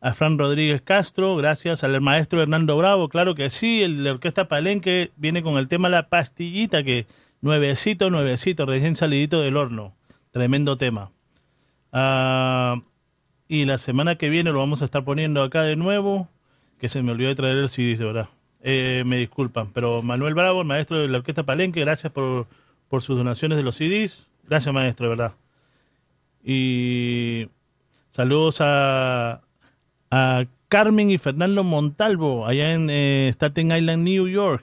[0.00, 4.46] a Fran Rodríguez Castro, gracias al maestro Hernando Bravo, claro que sí, el de Orquesta
[4.46, 7.06] Palenque viene con el tema La Pastillita, que
[7.40, 9.94] nuevecito, nuevecito, recién salidito del horno,
[10.32, 11.10] tremendo tema.
[11.92, 12.82] Ah,
[13.48, 16.28] y la semana que viene lo vamos a estar poniendo acá de nuevo,
[16.78, 18.28] que se me olvidó de traer el CD, verdad.
[18.60, 22.46] Eh, me disculpan, pero Manuel Bravo, el maestro de la Orquesta Palenque, gracias por,
[22.92, 24.28] por sus donaciones de los CDs.
[24.46, 25.32] Gracias, maestro, de verdad.
[26.44, 27.48] Y
[28.10, 29.40] saludos a,
[30.10, 34.62] a Carmen y Fernando Montalvo, allá en eh, Staten Island, New York.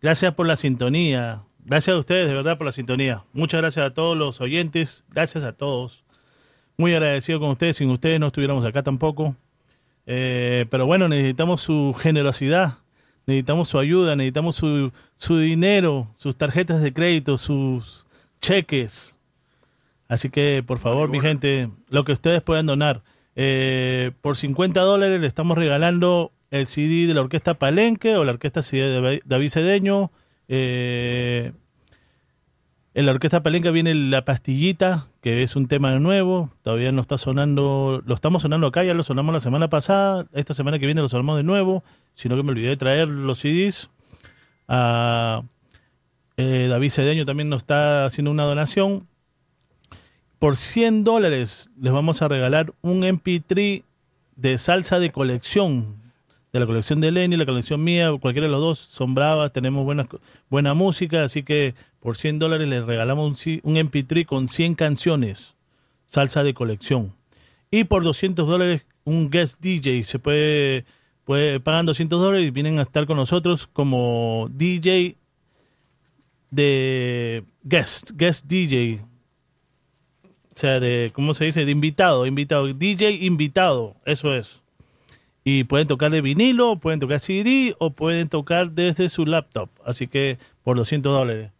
[0.00, 1.42] Gracias por la sintonía.
[1.64, 3.24] Gracias a ustedes, de verdad, por la sintonía.
[3.32, 5.02] Muchas gracias a todos los oyentes.
[5.08, 6.04] Gracias a todos.
[6.76, 7.74] Muy agradecido con ustedes.
[7.74, 9.34] Sin ustedes no estuviéramos acá tampoco.
[10.06, 12.74] Eh, pero bueno, necesitamos su generosidad.
[13.26, 14.16] Necesitamos su ayuda.
[14.16, 18.06] Necesitamos su, su dinero, sus tarjetas de crédito, sus
[18.40, 19.16] cheques.
[20.08, 23.02] Así que, por favor, mi gente, lo que ustedes puedan donar.
[23.34, 28.32] Eh, por 50 dólares le estamos regalando el CD de la Orquesta Palenque o la
[28.32, 30.10] Orquesta de David Cedeño.
[30.48, 31.52] Eh,
[32.96, 36.50] en la Orquesta Palenque viene La Pastillita, que es un tema nuevo.
[36.62, 40.26] Todavía no está sonando, lo estamos sonando acá, ya lo sonamos la semana pasada.
[40.32, 43.40] Esta semana que viene lo sonamos de nuevo, sino que me olvidé de traer los
[43.40, 43.90] CDs.
[44.66, 45.42] Ah,
[46.38, 49.06] eh, David Cedeño también nos está haciendo una donación
[50.38, 53.84] por 100 dólares les vamos a regalar un MP3
[54.36, 55.96] de salsa de colección.
[56.50, 59.84] De la colección de Lenny, la colección mía, cualquiera de los dos son bravas, tenemos
[60.48, 61.74] buena música, así que
[62.06, 65.56] por 100 dólares les regalamos un, un MP3 con 100 canciones,
[66.06, 67.16] salsa de colección.
[67.68, 70.84] Y por 200 dólares un guest DJ, se puede,
[71.24, 75.16] puede pagan 200 dólares y vienen a estar con nosotros como DJ
[76.52, 81.64] de guest, guest DJ, o sea, de, ¿cómo se dice?
[81.64, 84.62] De invitado, invitado, DJ invitado, eso es.
[85.42, 89.70] Y pueden tocar de vinilo, pueden tocar CD o pueden tocar desde su laptop.
[89.84, 91.55] Así que por 200 dólares.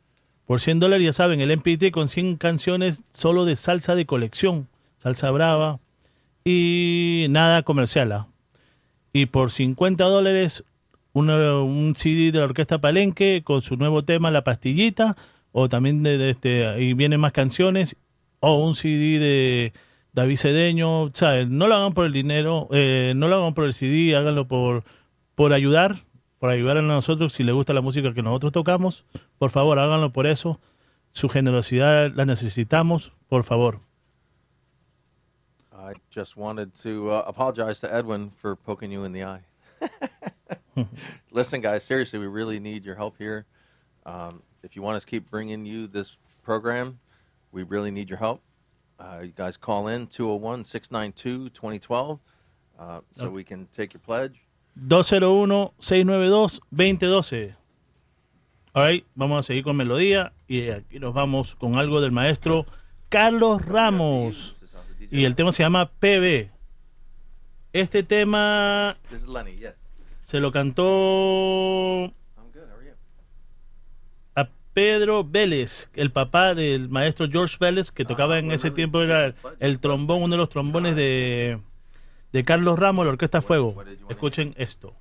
[0.46, 4.68] Por 100 dólares ya saben, el MP3 con 100 canciones solo de salsa de colección,
[4.96, 5.80] salsa brava
[6.44, 8.12] y nada comercial.
[8.12, 8.28] ¿ah?
[9.12, 10.64] Y por 50 dólares
[11.12, 15.16] un CD de la Orquesta Palenque con su nuevo tema La Pastillita
[15.50, 17.96] o también de, este ahí vienen más canciones
[18.40, 19.72] o un CD de
[20.12, 21.48] David Cedeño, ¿sabes?
[21.48, 24.84] No lo hagan por el dinero, eh, no lo hagan por el CD, háganlo por,
[25.34, 26.04] por ayudar,
[26.38, 29.04] por ayudar a nosotros si les gusta la música que nosotros tocamos.
[29.38, 30.60] Por favor, háganlo por eso.
[31.12, 33.80] Su generosidad la necesitamos, por favor.
[35.72, 39.44] I just wanted to uh, apologize to Edwin for poking you in the eye.
[41.30, 43.46] Listen, guys, seriously, we really need your help here.
[44.04, 46.98] Um, if you want us to keep bringing you this program,
[47.52, 48.42] we really need your help.
[48.98, 52.18] Uh, you guys call in 201 692 2012
[52.78, 54.45] uh, so we can take your pledge.
[54.76, 57.56] 201-692-2012.
[58.72, 62.66] Alright, vamos a seguir con melodía y aquí nos vamos con algo del maestro
[63.08, 64.56] Carlos Ramos.
[65.10, 66.50] Y el tema se llama PB.
[67.72, 68.98] Este tema
[70.22, 72.12] se lo cantó
[74.34, 79.34] a Pedro Vélez, el papá del maestro George Vélez, que tocaba en ese tiempo, era
[79.60, 81.60] el trombón, uno de los trombones de,
[82.32, 83.82] de Carlos Ramos, la Orquesta Fuego.
[84.08, 84.94] Escuchen esto.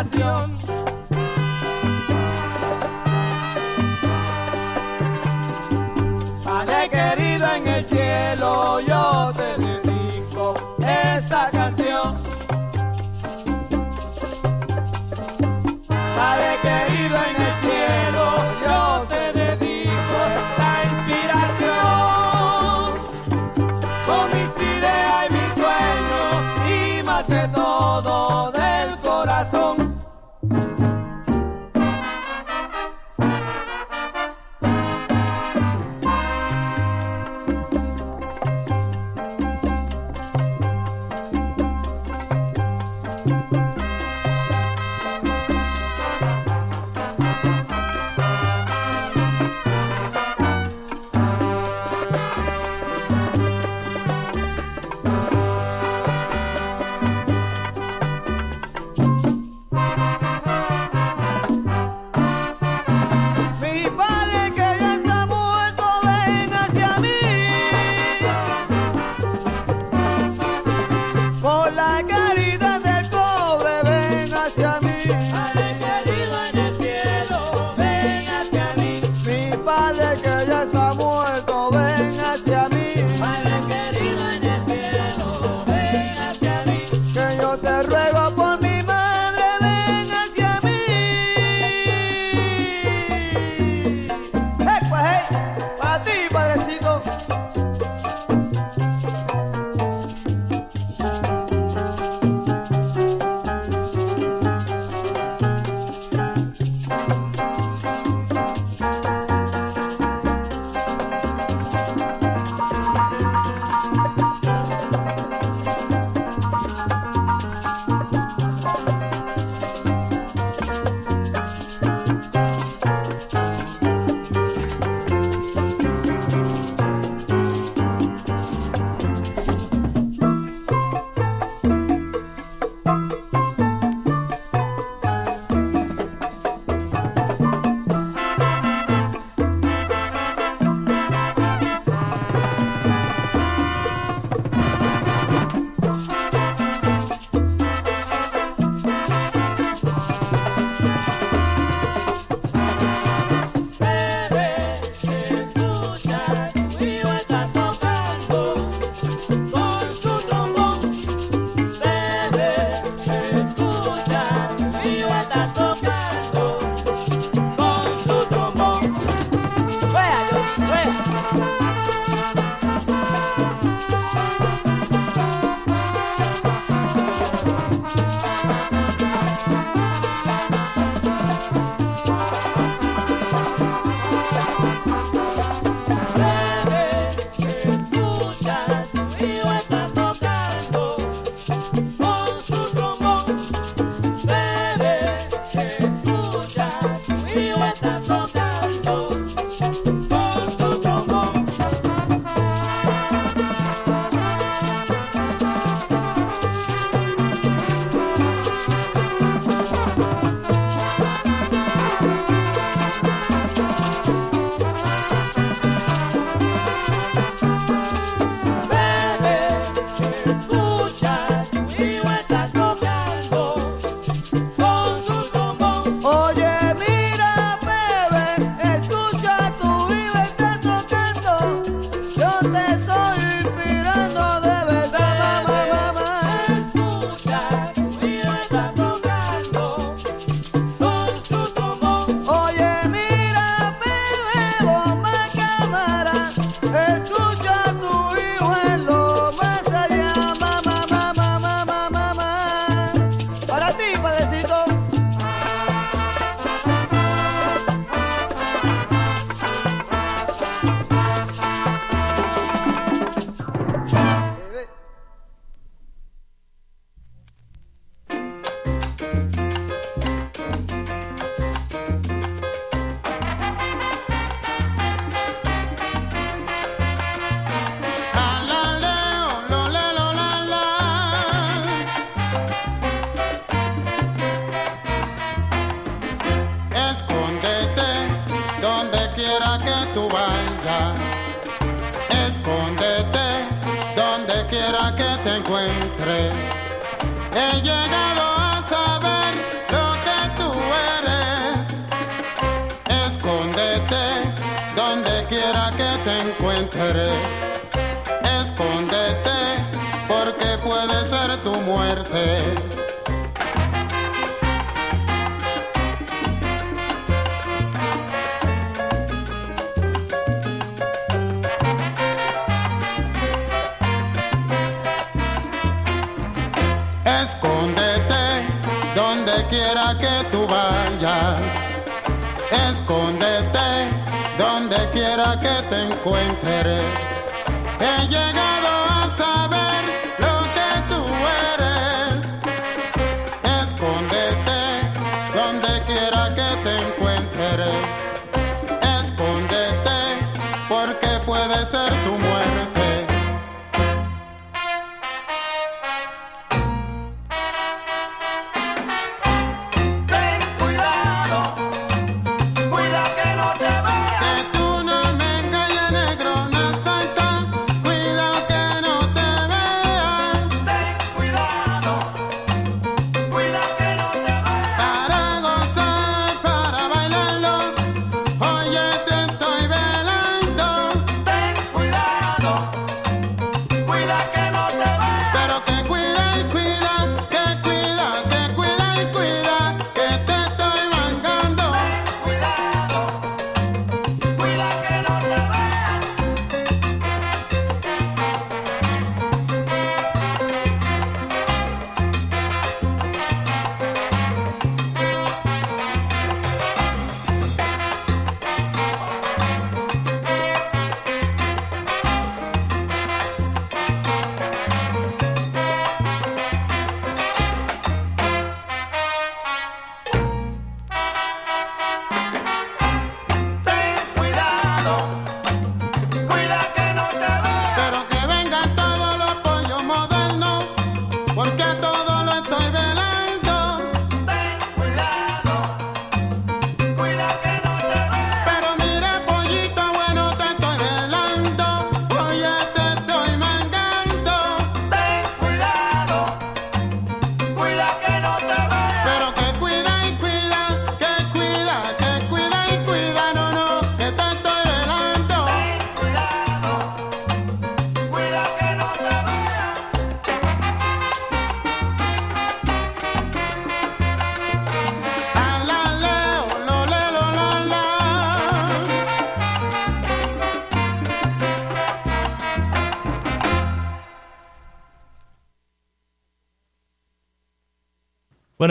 [0.00, 0.57] Una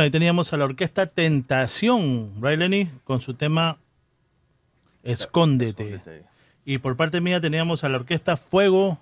[0.08, 2.90] ahí teníamos a la orquesta Tentación, right, Lenny?
[3.04, 3.78] Con su tema
[5.04, 6.02] Escóndete.
[6.66, 9.00] Y por parte mía teníamos a la orquesta Fuego,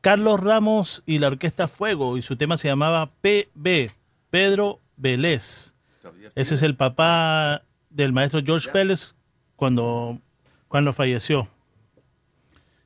[0.00, 2.16] Carlos Ramos y la orquesta Fuego.
[2.16, 3.90] Y su tema se llamaba PB,
[4.30, 5.74] Pedro Vélez.
[6.34, 9.14] Ese es el papá del maestro George Vélez
[9.56, 10.18] cuando,
[10.68, 11.48] cuando falleció.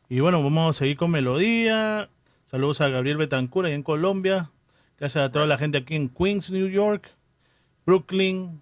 [0.09, 2.09] Y bueno, vamos a seguir con melodía.
[2.47, 4.51] Saludos a Gabriel Betancur ahí en Colombia.
[4.99, 7.11] Gracias a toda la gente aquí en Queens, New York,
[7.87, 8.61] Brooklyn,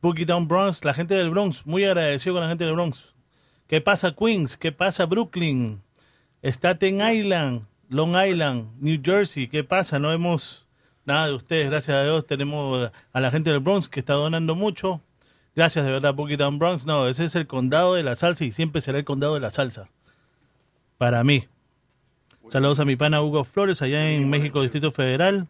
[0.00, 1.66] Boogie Down Bronx, la gente del Bronx.
[1.66, 3.14] Muy agradecido con la gente del Bronx.
[3.66, 4.56] ¿Qué pasa Queens?
[4.56, 5.82] ¿Qué pasa Brooklyn?
[6.42, 9.48] Staten Island, Long Island, New Jersey.
[9.48, 9.98] ¿Qué pasa?
[9.98, 10.68] No vemos
[11.04, 11.70] nada de ustedes.
[11.70, 15.00] Gracias a Dios tenemos a la gente del Bronx que está donando mucho.
[15.56, 16.86] Gracias de verdad, Boogie Down Bronx.
[16.86, 19.50] No, ese es el condado de la salsa y siempre será el condado de la
[19.50, 19.88] salsa.
[20.98, 21.48] Para mí.
[22.48, 25.48] Saludos a mi pana Hugo Flores allá en México, Distrito Federal.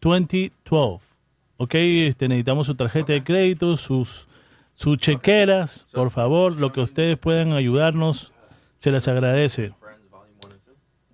[0.00, 1.14] 201-692-2012.
[1.56, 4.28] Ok, este, necesitamos su tarjeta de crédito, sus,
[4.74, 8.32] sus chequeras, por favor, lo que ustedes puedan ayudarnos,
[8.78, 9.72] se les agradece.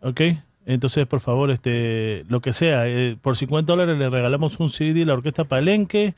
[0.00, 0.20] Ok,
[0.66, 5.04] entonces por favor, este, lo que sea, eh, por 50 dólares le regalamos un CD
[5.04, 6.14] la Orquesta Palenque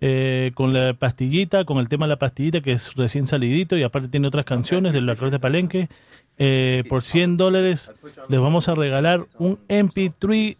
[0.00, 3.82] eh, con la pastillita, con el tema de la pastillita que es recién salidito y
[3.82, 5.88] aparte tiene otras canciones de la Orquesta Palenque.
[6.38, 7.92] Eh, por 100 dólares
[8.28, 10.58] les vamos a regalar un MP3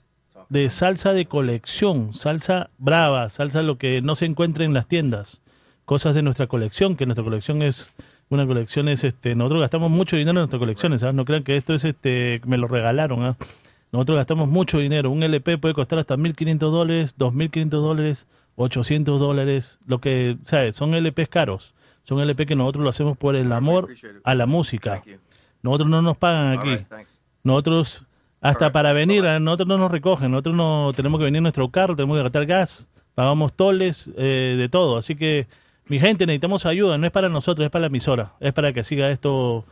[0.48, 5.42] de salsa de colección, salsa brava, salsa lo que no se encuentra en las tiendas,
[5.84, 7.92] cosas de nuestra colección, que nuestra colección es
[8.28, 11.12] una colección es este, nosotros gastamos mucho dinero en nuestras colecciones, ¿ah?
[11.12, 13.36] no crean que esto es este, me lo regalaron, ¿ah?
[13.92, 18.26] nosotros gastamos mucho dinero, un LP puede costar hasta 1.500 dólares, 2.500 dólares,
[18.56, 20.76] 800 dólares, lo que, ¿sabes?
[20.76, 23.88] Son LPs caros, son LP que nosotros lo hacemos por el amor
[24.24, 25.02] a la música.
[25.62, 26.86] Nosotros no nos pagan aquí.
[27.42, 28.04] Nosotros,
[28.40, 30.30] hasta para venir, a nosotros no nos recogen.
[30.30, 34.54] Nosotros no tenemos que venir en nuestro carro, tenemos que gastar gas, pagamos toles, eh,
[34.56, 34.96] de todo.
[34.96, 35.48] Así que,
[35.88, 36.98] mi gente, necesitamos ayuda.
[36.98, 38.34] No es para nosotros, es para la emisora.
[38.40, 39.64] Es para que siga esto,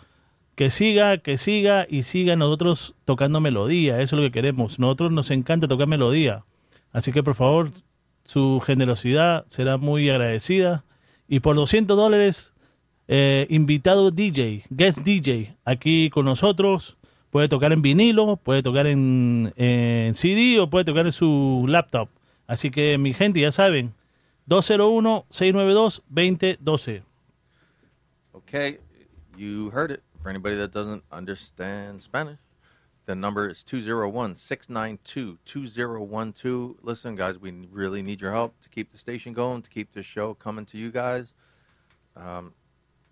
[0.54, 4.00] que siga, que siga y siga nosotros tocando melodía.
[4.00, 4.78] Eso es lo que queremos.
[4.78, 6.44] Nosotros nos encanta tocar melodía.
[6.92, 7.72] Así que por favor,
[8.24, 10.84] su generosidad será muy agradecida.
[11.26, 12.54] Y por 200 dólares,
[13.08, 16.96] eh, invitado DJ, guest DJ, aquí con nosotros.
[17.30, 22.08] Puede tocar en vinilo, puede tocar en, en CD o puede tocar en su laptop.
[22.46, 23.92] Así que mi gente, ya saben,
[24.50, 27.02] 201-692-2012.
[28.36, 28.78] Okay,
[29.36, 30.02] you heard it.
[30.22, 32.38] For anybody that doesn't understand Spanish,
[33.06, 36.74] the number is 201 692 2012.
[36.82, 40.06] Listen, guys, we really need your help to keep the station going, to keep this
[40.06, 41.34] show coming to you guys.
[42.16, 42.54] Um,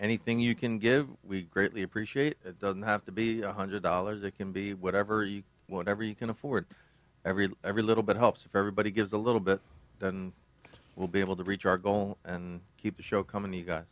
[0.00, 2.38] anything you can give, we greatly appreciate.
[2.44, 4.22] It doesn't have to be a hundred dollars.
[4.22, 6.64] It can be whatever you whatever you can afford.
[7.24, 8.46] Every every little bit helps.
[8.46, 9.60] If everybody gives a little bit,
[9.98, 10.32] then
[10.96, 13.86] we'll be able to reach our goal and keep the show coming to you guys.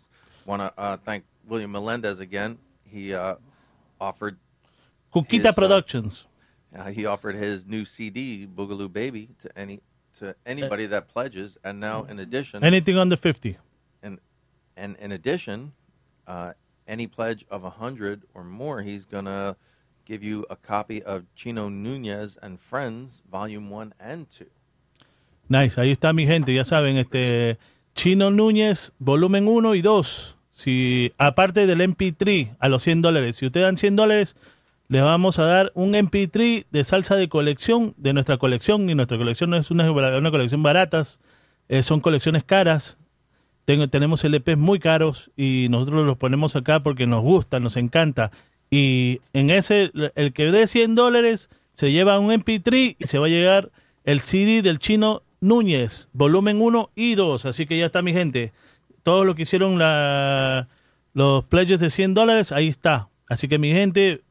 [0.46, 2.58] Want to uh, thank William Melendez again.
[2.84, 3.36] He uh,
[4.00, 4.36] offered
[5.38, 6.26] his, uh, Productions.
[6.76, 9.80] uh, he offered his new CD, Boogaloo Baby, to any
[10.18, 13.56] to anybody that pledges, and now in addition, Anything under 50.
[14.02, 14.18] and
[14.76, 15.72] and in addition,
[16.26, 16.52] uh,
[16.86, 19.56] any pledge of a hundred or more, he's gonna
[20.04, 24.46] give you a copy of Chino Nunez and Friends, Volume One and Two.
[25.50, 27.58] Nice, ahí está mi gente, ya saben, este
[27.96, 30.38] Chino Núñez, volumen 1 y 2.
[30.48, 34.36] Si, aparte del MP3 a los 100 dólares, si ustedes dan 100 dólares,
[34.86, 39.18] les vamos a dar un MP3 de salsa de colección, de nuestra colección, y nuestra
[39.18, 39.88] colección no es una,
[40.30, 41.18] colección baratas,
[41.68, 42.98] eh, son colecciones caras.
[43.64, 48.30] Tengo- tenemos LPs muy caros y nosotros los ponemos acá porque nos gusta, nos encanta.
[48.70, 53.26] Y en ese, el que dé 100 dólares se lleva un MP3 y se va
[53.26, 53.70] a llegar
[54.04, 57.46] el CD del chino Núñez, volumen 1 y 2.
[57.46, 58.52] Así que ya está mi gente.
[59.02, 60.68] Todo lo que hicieron la,
[61.14, 63.08] los pledges de 100 dólares, ahí está.
[63.28, 64.22] Así que mi gente,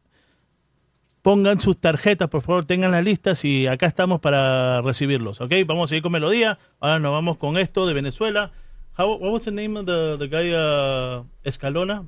[1.21, 5.41] pongan sus tarjetas, por favor, tengan las listas y acá estamos para recibirlos.
[5.41, 5.51] ¿Ok?
[5.65, 6.59] Vamos a seguir con melodía.
[6.79, 8.51] Ahora nos vamos con esto de Venezuela.
[8.97, 12.05] How, what was the name of the, guy uh, Escalona?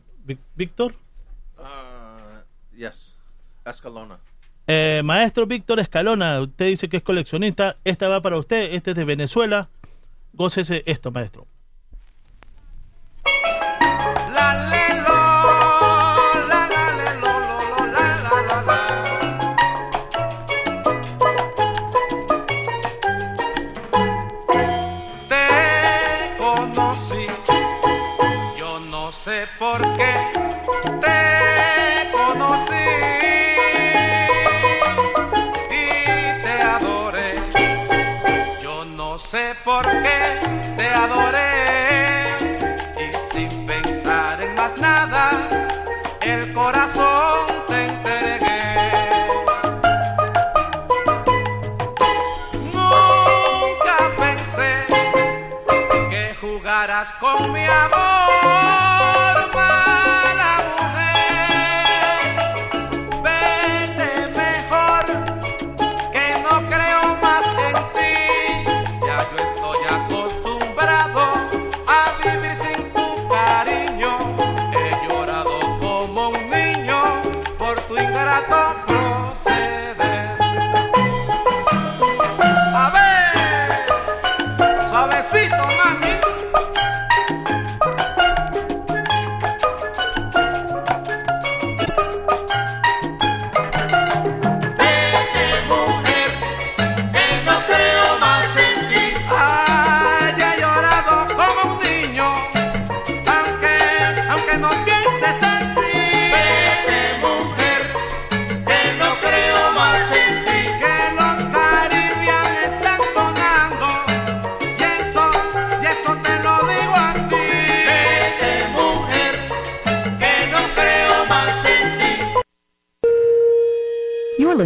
[0.56, 0.94] Víctor?
[1.57, 2.41] Uh,
[2.76, 3.15] yes,
[3.65, 4.19] Escalona.
[4.67, 7.77] Eh, maestro Víctor Escalona, usted dice que es coleccionista.
[7.83, 9.69] Esta va para usted, este es de Venezuela.
[10.33, 11.47] Gócese esto, maestro.
[46.72, 48.91] Corazón te entregué.
[52.72, 54.85] Nunca pensé
[56.10, 58.10] que jugaras con mi amor,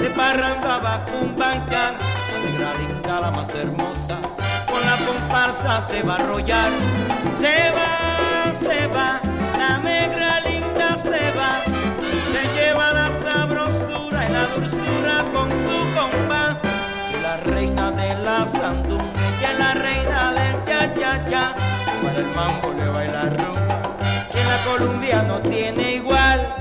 [0.00, 1.94] de parranda, va con banca,
[2.60, 4.20] la negra la más hermosa,
[4.66, 6.70] con la comparsa se va a arrollar,
[7.38, 9.20] se va, se va,
[9.58, 11.52] la negra linda se va,
[12.32, 16.60] se lleva la sabrosura y la dulzura con su compa,
[17.12, 19.04] y la reina de la sandunga,
[19.38, 21.54] ella es la reina del cha cha cha,
[22.02, 23.82] para el mambo le baila rumba,
[24.30, 26.54] que la Columbia no tiene igual.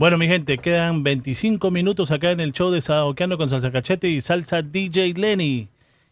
[0.00, 4.08] Bueno, mi gente, quedan 25 minutos acá en el show de Saoqueando con Salsa Cachete
[4.08, 5.68] y Salsa DJ Lenny.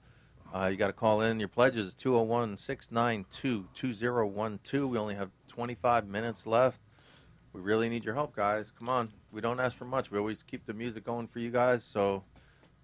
[0.53, 1.39] Uh, you got to call in.
[1.39, 4.91] Your pledge is 201 692 2012.
[4.91, 6.81] We only have 25 minutes left.
[7.53, 8.73] We really need your help, guys.
[8.79, 9.11] Come on.
[9.33, 10.11] We don't ask for much.
[10.11, 11.85] We always keep the music going for you guys.
[11.85, 12.23] So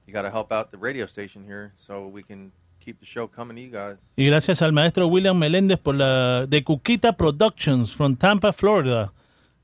[0.06, 3.26] you got to help out the radio station here so we can keep the show
[3.26, 3.98] coming to you guys.
[4.16, 9.12] Y gracias al maestro William Meléndez por la de Cuquita Productions from Tampa, Florida.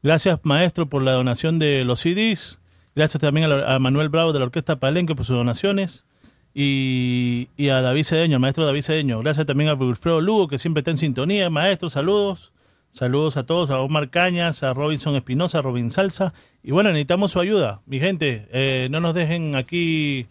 [0.02, 2.58] Gracias, maestro, por la donación de los CDs.
[2.96, 6.04] Gracias también a, a Manuel Bravo de la Orquesta Palenque por sus donaciones.
[6.52, 9.20] Y, a David Cedeño, maestro David Cedeño.
[9.20, 11.48] Gracias también a Wilfredo Lugo, que siempre está en sintonía.
[11.50, 12.52] Maestro, saludos.
[12.90, 16.34] Saludos a todos, a Omar Cañas, a Robinson Espinosa, a Robin Salsa.
[16.62, 17.82] Y bueno, necesitamos su ayuda.
[17.86, 20.26] Mi gente, eh, no nos dejen aquí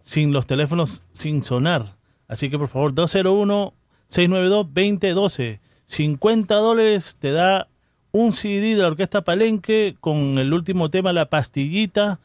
[0.00, 1.96] sin los teléfonos sin sonar.
[2.26, 5.60] Así que por favor, 201-692-2012.
[5.84, 7.68] 50 dólares te da
[8.12, 12.20] un CD de la Orquesta Palenque con el último tema, La Pastillita.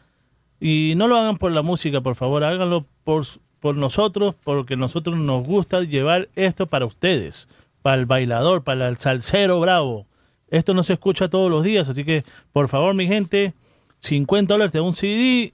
[0.66, 3.26] Y no lo hagan por la música, por favor, háganlo por,
[3.60, 7.50] por nosotros, porque nosotros nos gusta llevar esto para ustedes,
[7.82, 10.08] para el bailador, para el salsero bravo.
[10.48, 12.24] Esto no se escucha todos los días, así que
[12.54, 13.54] por favor, mi gente,
[14.00, 15.54] 50 dólares te da un CD,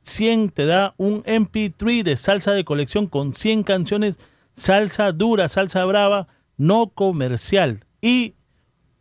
[0.00, 4.18] 100 te da un MP3 de salsa de colección con 100 canciones,
[4.54, 7.84] salsa dura, salsa brava, no comercial.
[8.00, 8.36] Y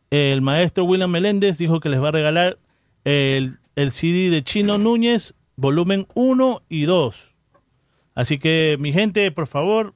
[0.10, 2.58] el maestro William Meléndez dijo que les va a regalar
[3.06, 7.36] el, el CD de Chino Núñez, volumen 1 y 2.
[8.14, 9.94] Así que, mi gente, por favor,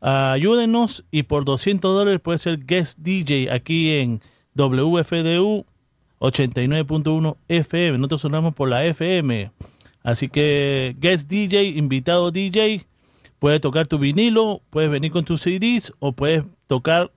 [0.00, 4.20] ayúdenos y por 200 dólares puede ser guest DJ aquí en
[4.54, 5.64] WFDU
[6.20, 7.98] 89.1 FM.
[7.98, 9.50] Nosotros sonamos por la FM.
[10.02, 12.86] Así que guest DJ, invitado DJ,
[13.38, 17.10] puedes tocar tu vinilo, puedes venir con tus CDs o puedes tocar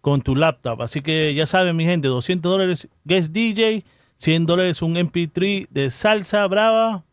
[0.00, 0.82] con tu laptop.
[0.82, 3.84] Así que ya saben, mi gente, 200 dólares guest DJ,
[4.16, 7.04] 100 dólares un MP3 de salsa brava,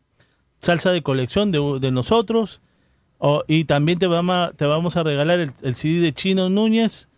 [0.62, 2.60] salsa de colección de, de nosotros.
[3.46, 7.08] Y también te vamos, a, te vamos a regalar el, el CD de Chino Núñez,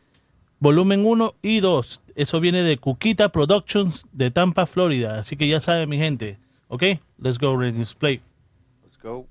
[0.59, 2.03] volumen 1 y 2.
[2.15, 5.19] Eso viene de Cuquita Productions de Tampa, Florida.
[5.19, 6.39] Así que ya saben, mi gente.
[6.69, 6.83] Ok,
[7.19, 8.21] let's go, Ready Play.
[8.83, 9.27] Let's go.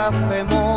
[0.00, 0.69] Tengas temor,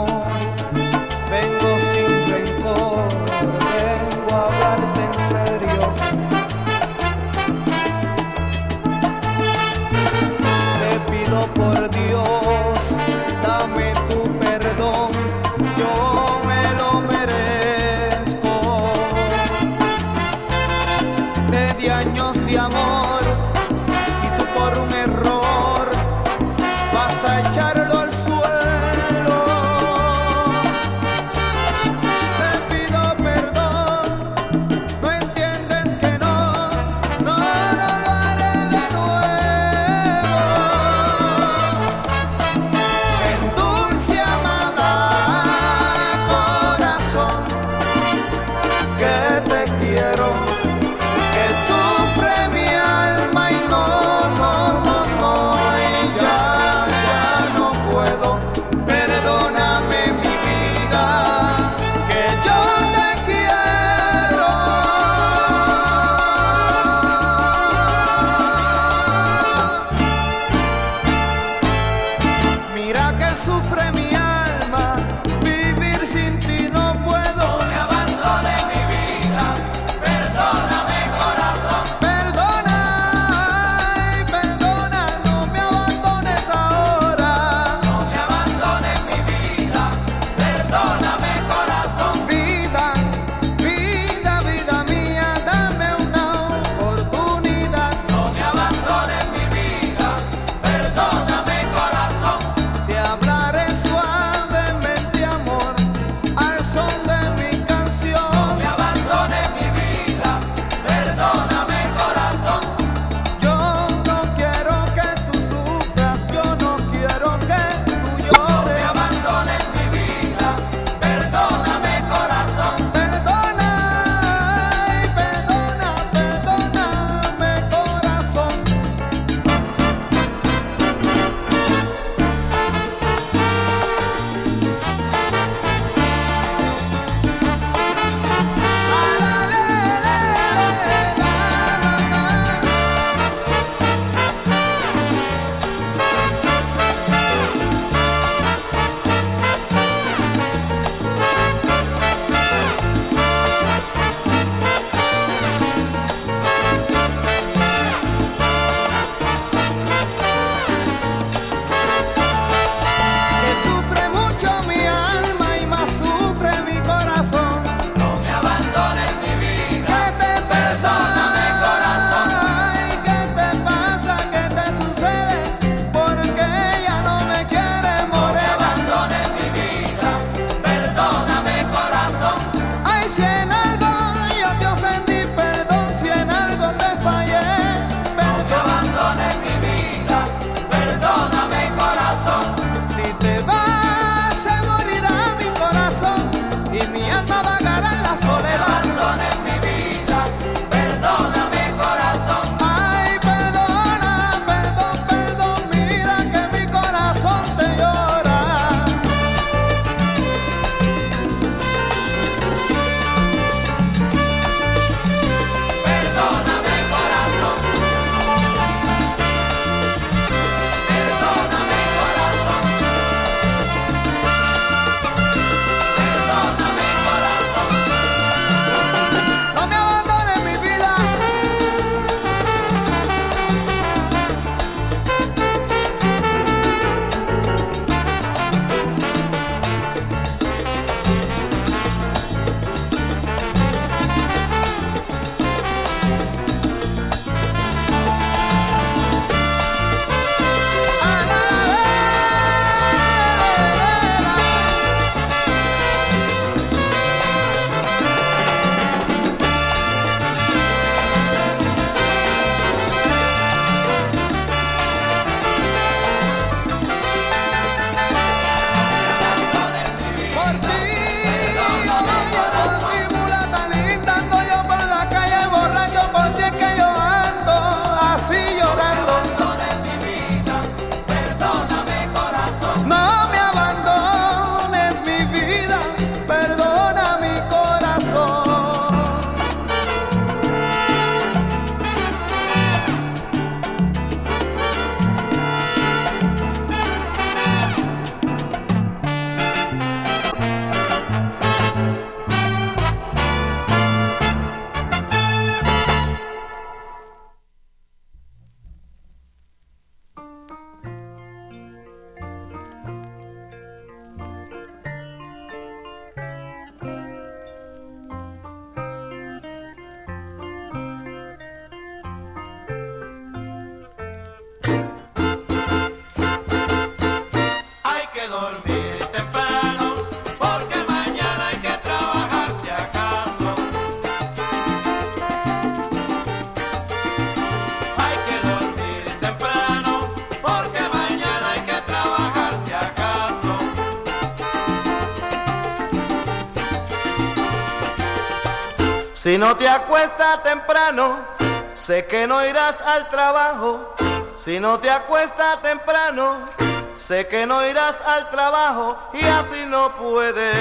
[349.43, 351.27] no te acuestas temprano,
[351.73, 353.93] sé que no irás al trabajo.
[354.37, 356.47] Si no te acuestas temprano,
[356.95, 360.55] sé que no irás al trabajo y así no puedes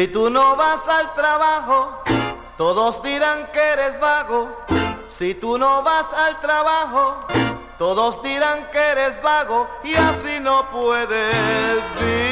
[0.00, 2.02] Si tú no vas al trabajo,
[2.56, 4.64] todos dirán que eres vago.
[5.10, 7.18] Si tú no vas al trabajo,
[7.76, 12.29] todos dirán que eres vago y así no puedes vivir.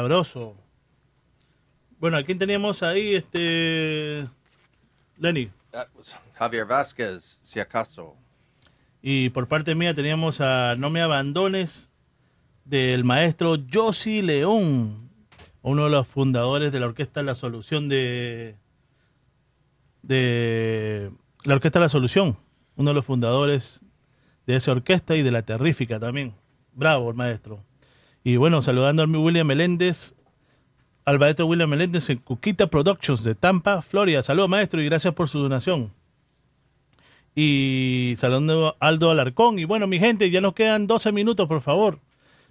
[0.00, 0.56] Sabroso.
[1.98, 3.16] Bueno, ¿a quién teníamos ahí?
[3.16, 4.26] Este.
[5.18, 5.50] Lenny.
[5.72, 8.16] That was Javier Vasquez, si acaso.
[9.02, 11.92] Y por parte mía teníamos a No me abandones
[12.64, 15.10] del maestro Josi León,
[15.60, 18.56] uno de los fundadores de la orquesta La Solución de
[20.00, 21.12] de
[21.44, 22.38] la orquesta La Solución,
[22.76, 23.84] uno de los fundadores
[24.46, 26.34] de esa orquesta y de la Terrífica también.
[26.72, 27.62] Bravo el maestro.
[28.22, 30.14] Y bueno, saludando a William Meléndez,
[31.04, 34.22] al maestro William Meléndez en Cuquita Productions de Tampa, Florida.
[34.22, 35.92] Saludos maestro y gracias por su donación
[37.34, 39.58] y saludando a Aldo Alarcón.
[39.58, 41.98] Y bueno, mi gente, ya nos quedan 12 minutos, por favor.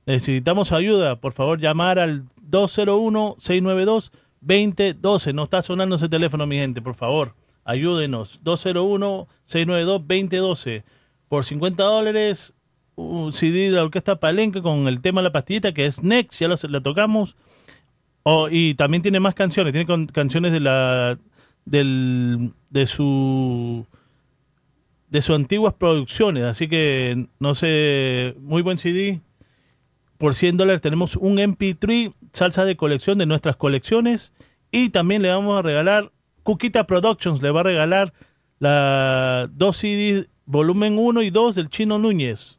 [0.06, 1.15] Necesitamos ayuda.
[1.17, 5.33] Por favor, llamar al 201-692-2012.
[5.33, 7.35] No está sonando ese teléfono, mi gente, por favor.
[7.65, 8.41] Ayúdenos.
[8.43, 10.83] 201-692-2012.
[11.27, 12.56] Por 50 dólares,
[12.99, 16.47] un CD de la Orquesta Palenque con el tema la pastillita, que es Next, ya
[16.47, 17.35] lo, lo tocamos.
[18.51, 21.17] Y también tiene más canciones, tiene canciones de la
[21.65, 23.85] del, de su
[25.09, 29.21] de sus antiguas producciones, así que no sé, muy buen CD.
[30.19, 34.33] Por 100 dólares tenemos un MP3, salsa de colección de nuestras colecciones
[34.69, 36.11] y también le vamos a regalar,
[36.43, 38.13] Cuquita Productions le va a regalar
[38.59, 42.58] la dos CDs, volumen 1 y 2 del Chino Núñez.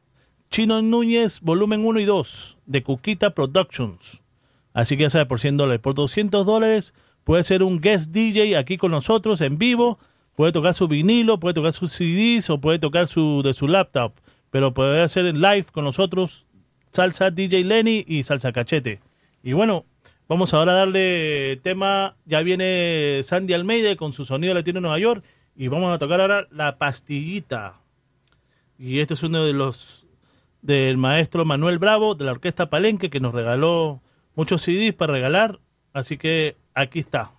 [0.51, 4.25] Chino Núñez, volumen 1 y 2 de Cuquita Productions.
[4.73, 5.81] Así que ya sabe, por 100 dólares.
[5.81, 10.01] Por 200 dólares puede ser un guest DJ aquí con nosotros en vivo.
[10.35, 14.13] Puede tocar su vinilo, puede tocar sus CDs o puede tocar su de su laptop.
[14.51, 16.47] Pero puede hacer en live con nosotros
[16.91, 18.99] Salsa DJ Lenny y Salsa Cachete.
[19.45, 19.85] Y bueno,
[20.27, 22.17] vamos ahora a darle tema.
[22.25, 25.25] Ya viene Sandy Almeida con su sonido latino de Nueva York.
[25.55, 27.81] Y vamos a tocar ahora La Pastillita.
[28.81, 30.00] Y este es uno de los
[30.63, 34.01] del maestro Manuel Bravo de la Orquesta Palenque que nos regaló
[34.35, 35.61] muchos CDs para regalar.
[35.93, 37.33] Así que aquí está.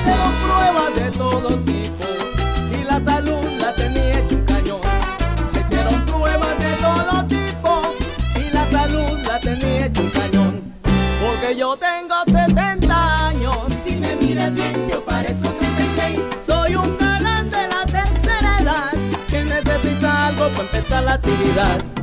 [0.00, 2.06] Hicieron pruebas de todo tipo
[2.78, 4.80] y la salud la tenía hecho un cañón.
[5.52, 7.82] Me hicieron pruebas de todo tipo
[8.36, 10.74] y la salud la tenía hecho un cañón.
[10.82, 13.56] Porque yo tengo 70 años.
[13.84, 16.20] Si me miras bien, yo parezco 36.
[16.40, 18.90] Soy un galán de la tercera edad.
[19.28, 21.99] Que necesita algo para empezar la actividad.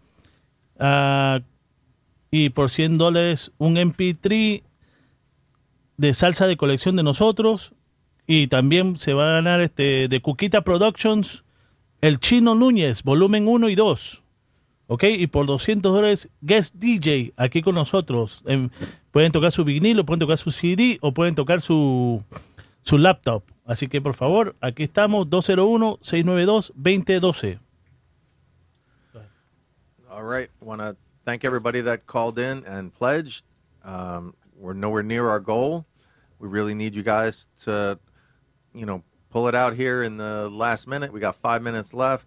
[0.78, 1.40] Ah,
[2.30, 4.62] y por 100 dólares un MP3
[6.02, 7.74] de salsa de colección de nosotros.
[8.26, 11.44] Y también se va a ganar este de Cuquita Productions
[12.00, 14.24] el Chino Núñez, volumen 1 y 2.
[14.88, 15.04] ¿Ok?
[15.04, 18.42] Y por 200 dólares, guest DJ aquí con nosotros.
[18.46, 18.70] Em,
[19.12, 22.24] pueden tocar su vinilo, pueden tocar su CD o pueden tocar su,
[22.82, 23.44] su laptop.
[23.64, 27.60] Así que por favor, aquí estamos, 201-692-2012.
[30.10, 30.50] All right.
[30.60, 33.44] Want thank everybody that called in and pledged.
[33.84, 35.86] Um, we're nowhere near our goal.
[36.42, 38.00] We really need you guys to,
[38.74, 41.12] you know, pull it out here in the last minute.
[41.12, 42.26] We got five minutes left.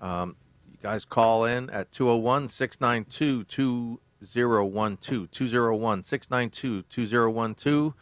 [0.00, 0.36] Um,
[0.72, 5.30] you guys call in at 201 692 2012.
[5.30, 7.94] 201 692 2012.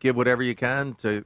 [0.00, 1.24] Give whatever you can to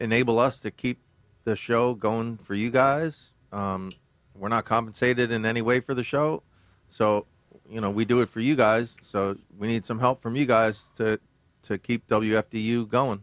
[0.00, 0.98] enable us to keep
[1.44, 3.32] the show going for you guys.
[3.52, 3.92] Um,
[4.34, 6.42] we're not compensated in any way for the show,
[6.88, 7.26] so
[7.70, 8.96] you know we do it for you guys.
[9.02, 11.20] So we need some help from you guys to
[11.68, 13.22] to keep WFDU going.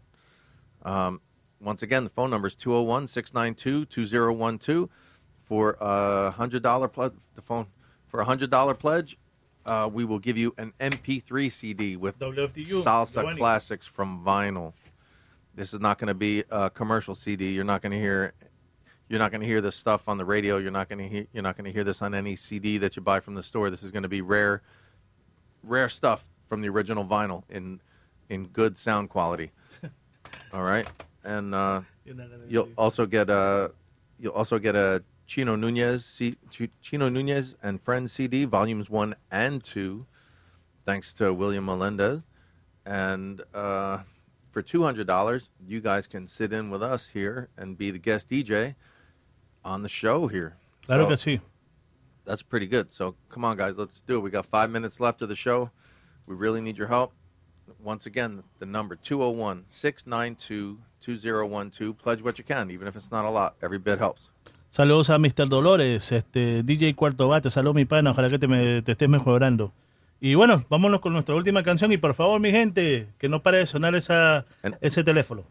[0.83, 1.21] Um,
[1.59, 4.89] once again, the phone number is 201 692 2012
[5.43, 7.13] for a hundred dollar pledge.
[7.33, 7.67] The phone
[8.07, 9.17] for a hundred dollar pledge.
[9.65, 14.73] Uh, we will give you an MP3 CD with WFDU, salsa classics from vinyl.
[15.55, 17.51] This is not going to be a commercial CD.
[17.51, 18.33] You're not going to hear
[19.09, 20.57] you're not going to hear this stuff on the radio.
[20.57, 22.95] You're not going to hear you're not going to hear this on any CD that
[22.95, 23.71] you buy from the store.
[23.71, 24.61] This is going to be rare
[25.63, 27.81] rare stuff from the original vinyl in
[28.29, 29.51] in good sound quality.
[30.53, 30.87] All right,
[31.23, 33.71] and uh, You're not gonna you'll also get a
[34.19, 36.35] you'll also get a Chino Nunez C,
[36.81, 40.05] Chino Nunez and Friends CD volumes one and two,
[40.85, 42.23] thanks to William Melendez,
[42.85, 43.99] and uh,
[44.51, 47.99] for two hundred dollars, you guys can sit in with us here and be the
[47.99, 48.75] guest DJ
[49.63, 50.55] on the show here.
[50.85, 51.41] Claro So- que sí.
[52.23, 52.91] that's pretty good.
[52.93, 54.19] So come on, guys, let's do it.
[54.19, 55.71] We got five minutes left of the show.
[56.27, 57.13] We really need your help.
[57.83, 61.93] Once again, the number 201 692 2012.
[61.97, 63.55] Pledge what you can, even if it's not a lot.
[63.61, 64.29] Every bit helps.
[64.69, 65.47] Saludos a Mr.
[65.47, 69.71] Dolores, este DJ Cuarto Bate, saludos mi pana, ojalá que te, me- te estés mejorando.
[70.19, 73.59] Y bueno, vámonos con nuestra última canción y por favor mi gente, que no pare
[73.59, 74.45] de sonar esa,
[74.81, 75.43] ese teléfono.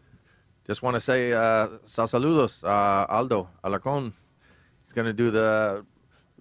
[0.67, 4.13] Just want to say uh, saludos, uh, Aldo Alacón.
[4.85, 5.83] He's going to do the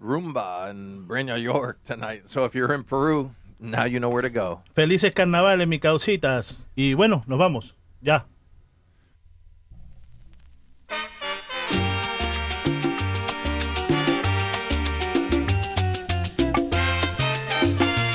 [0.01, 2.23] rumba in Breña York tonight.
[2.27, 3.31] So if you're in Peru,
[3.65, 4.62] now you know where to go.
[4.75, 6.68] Felices carnavales, mi causitas.
[6.76, 8.26] Y bueno, nos vamos, ya.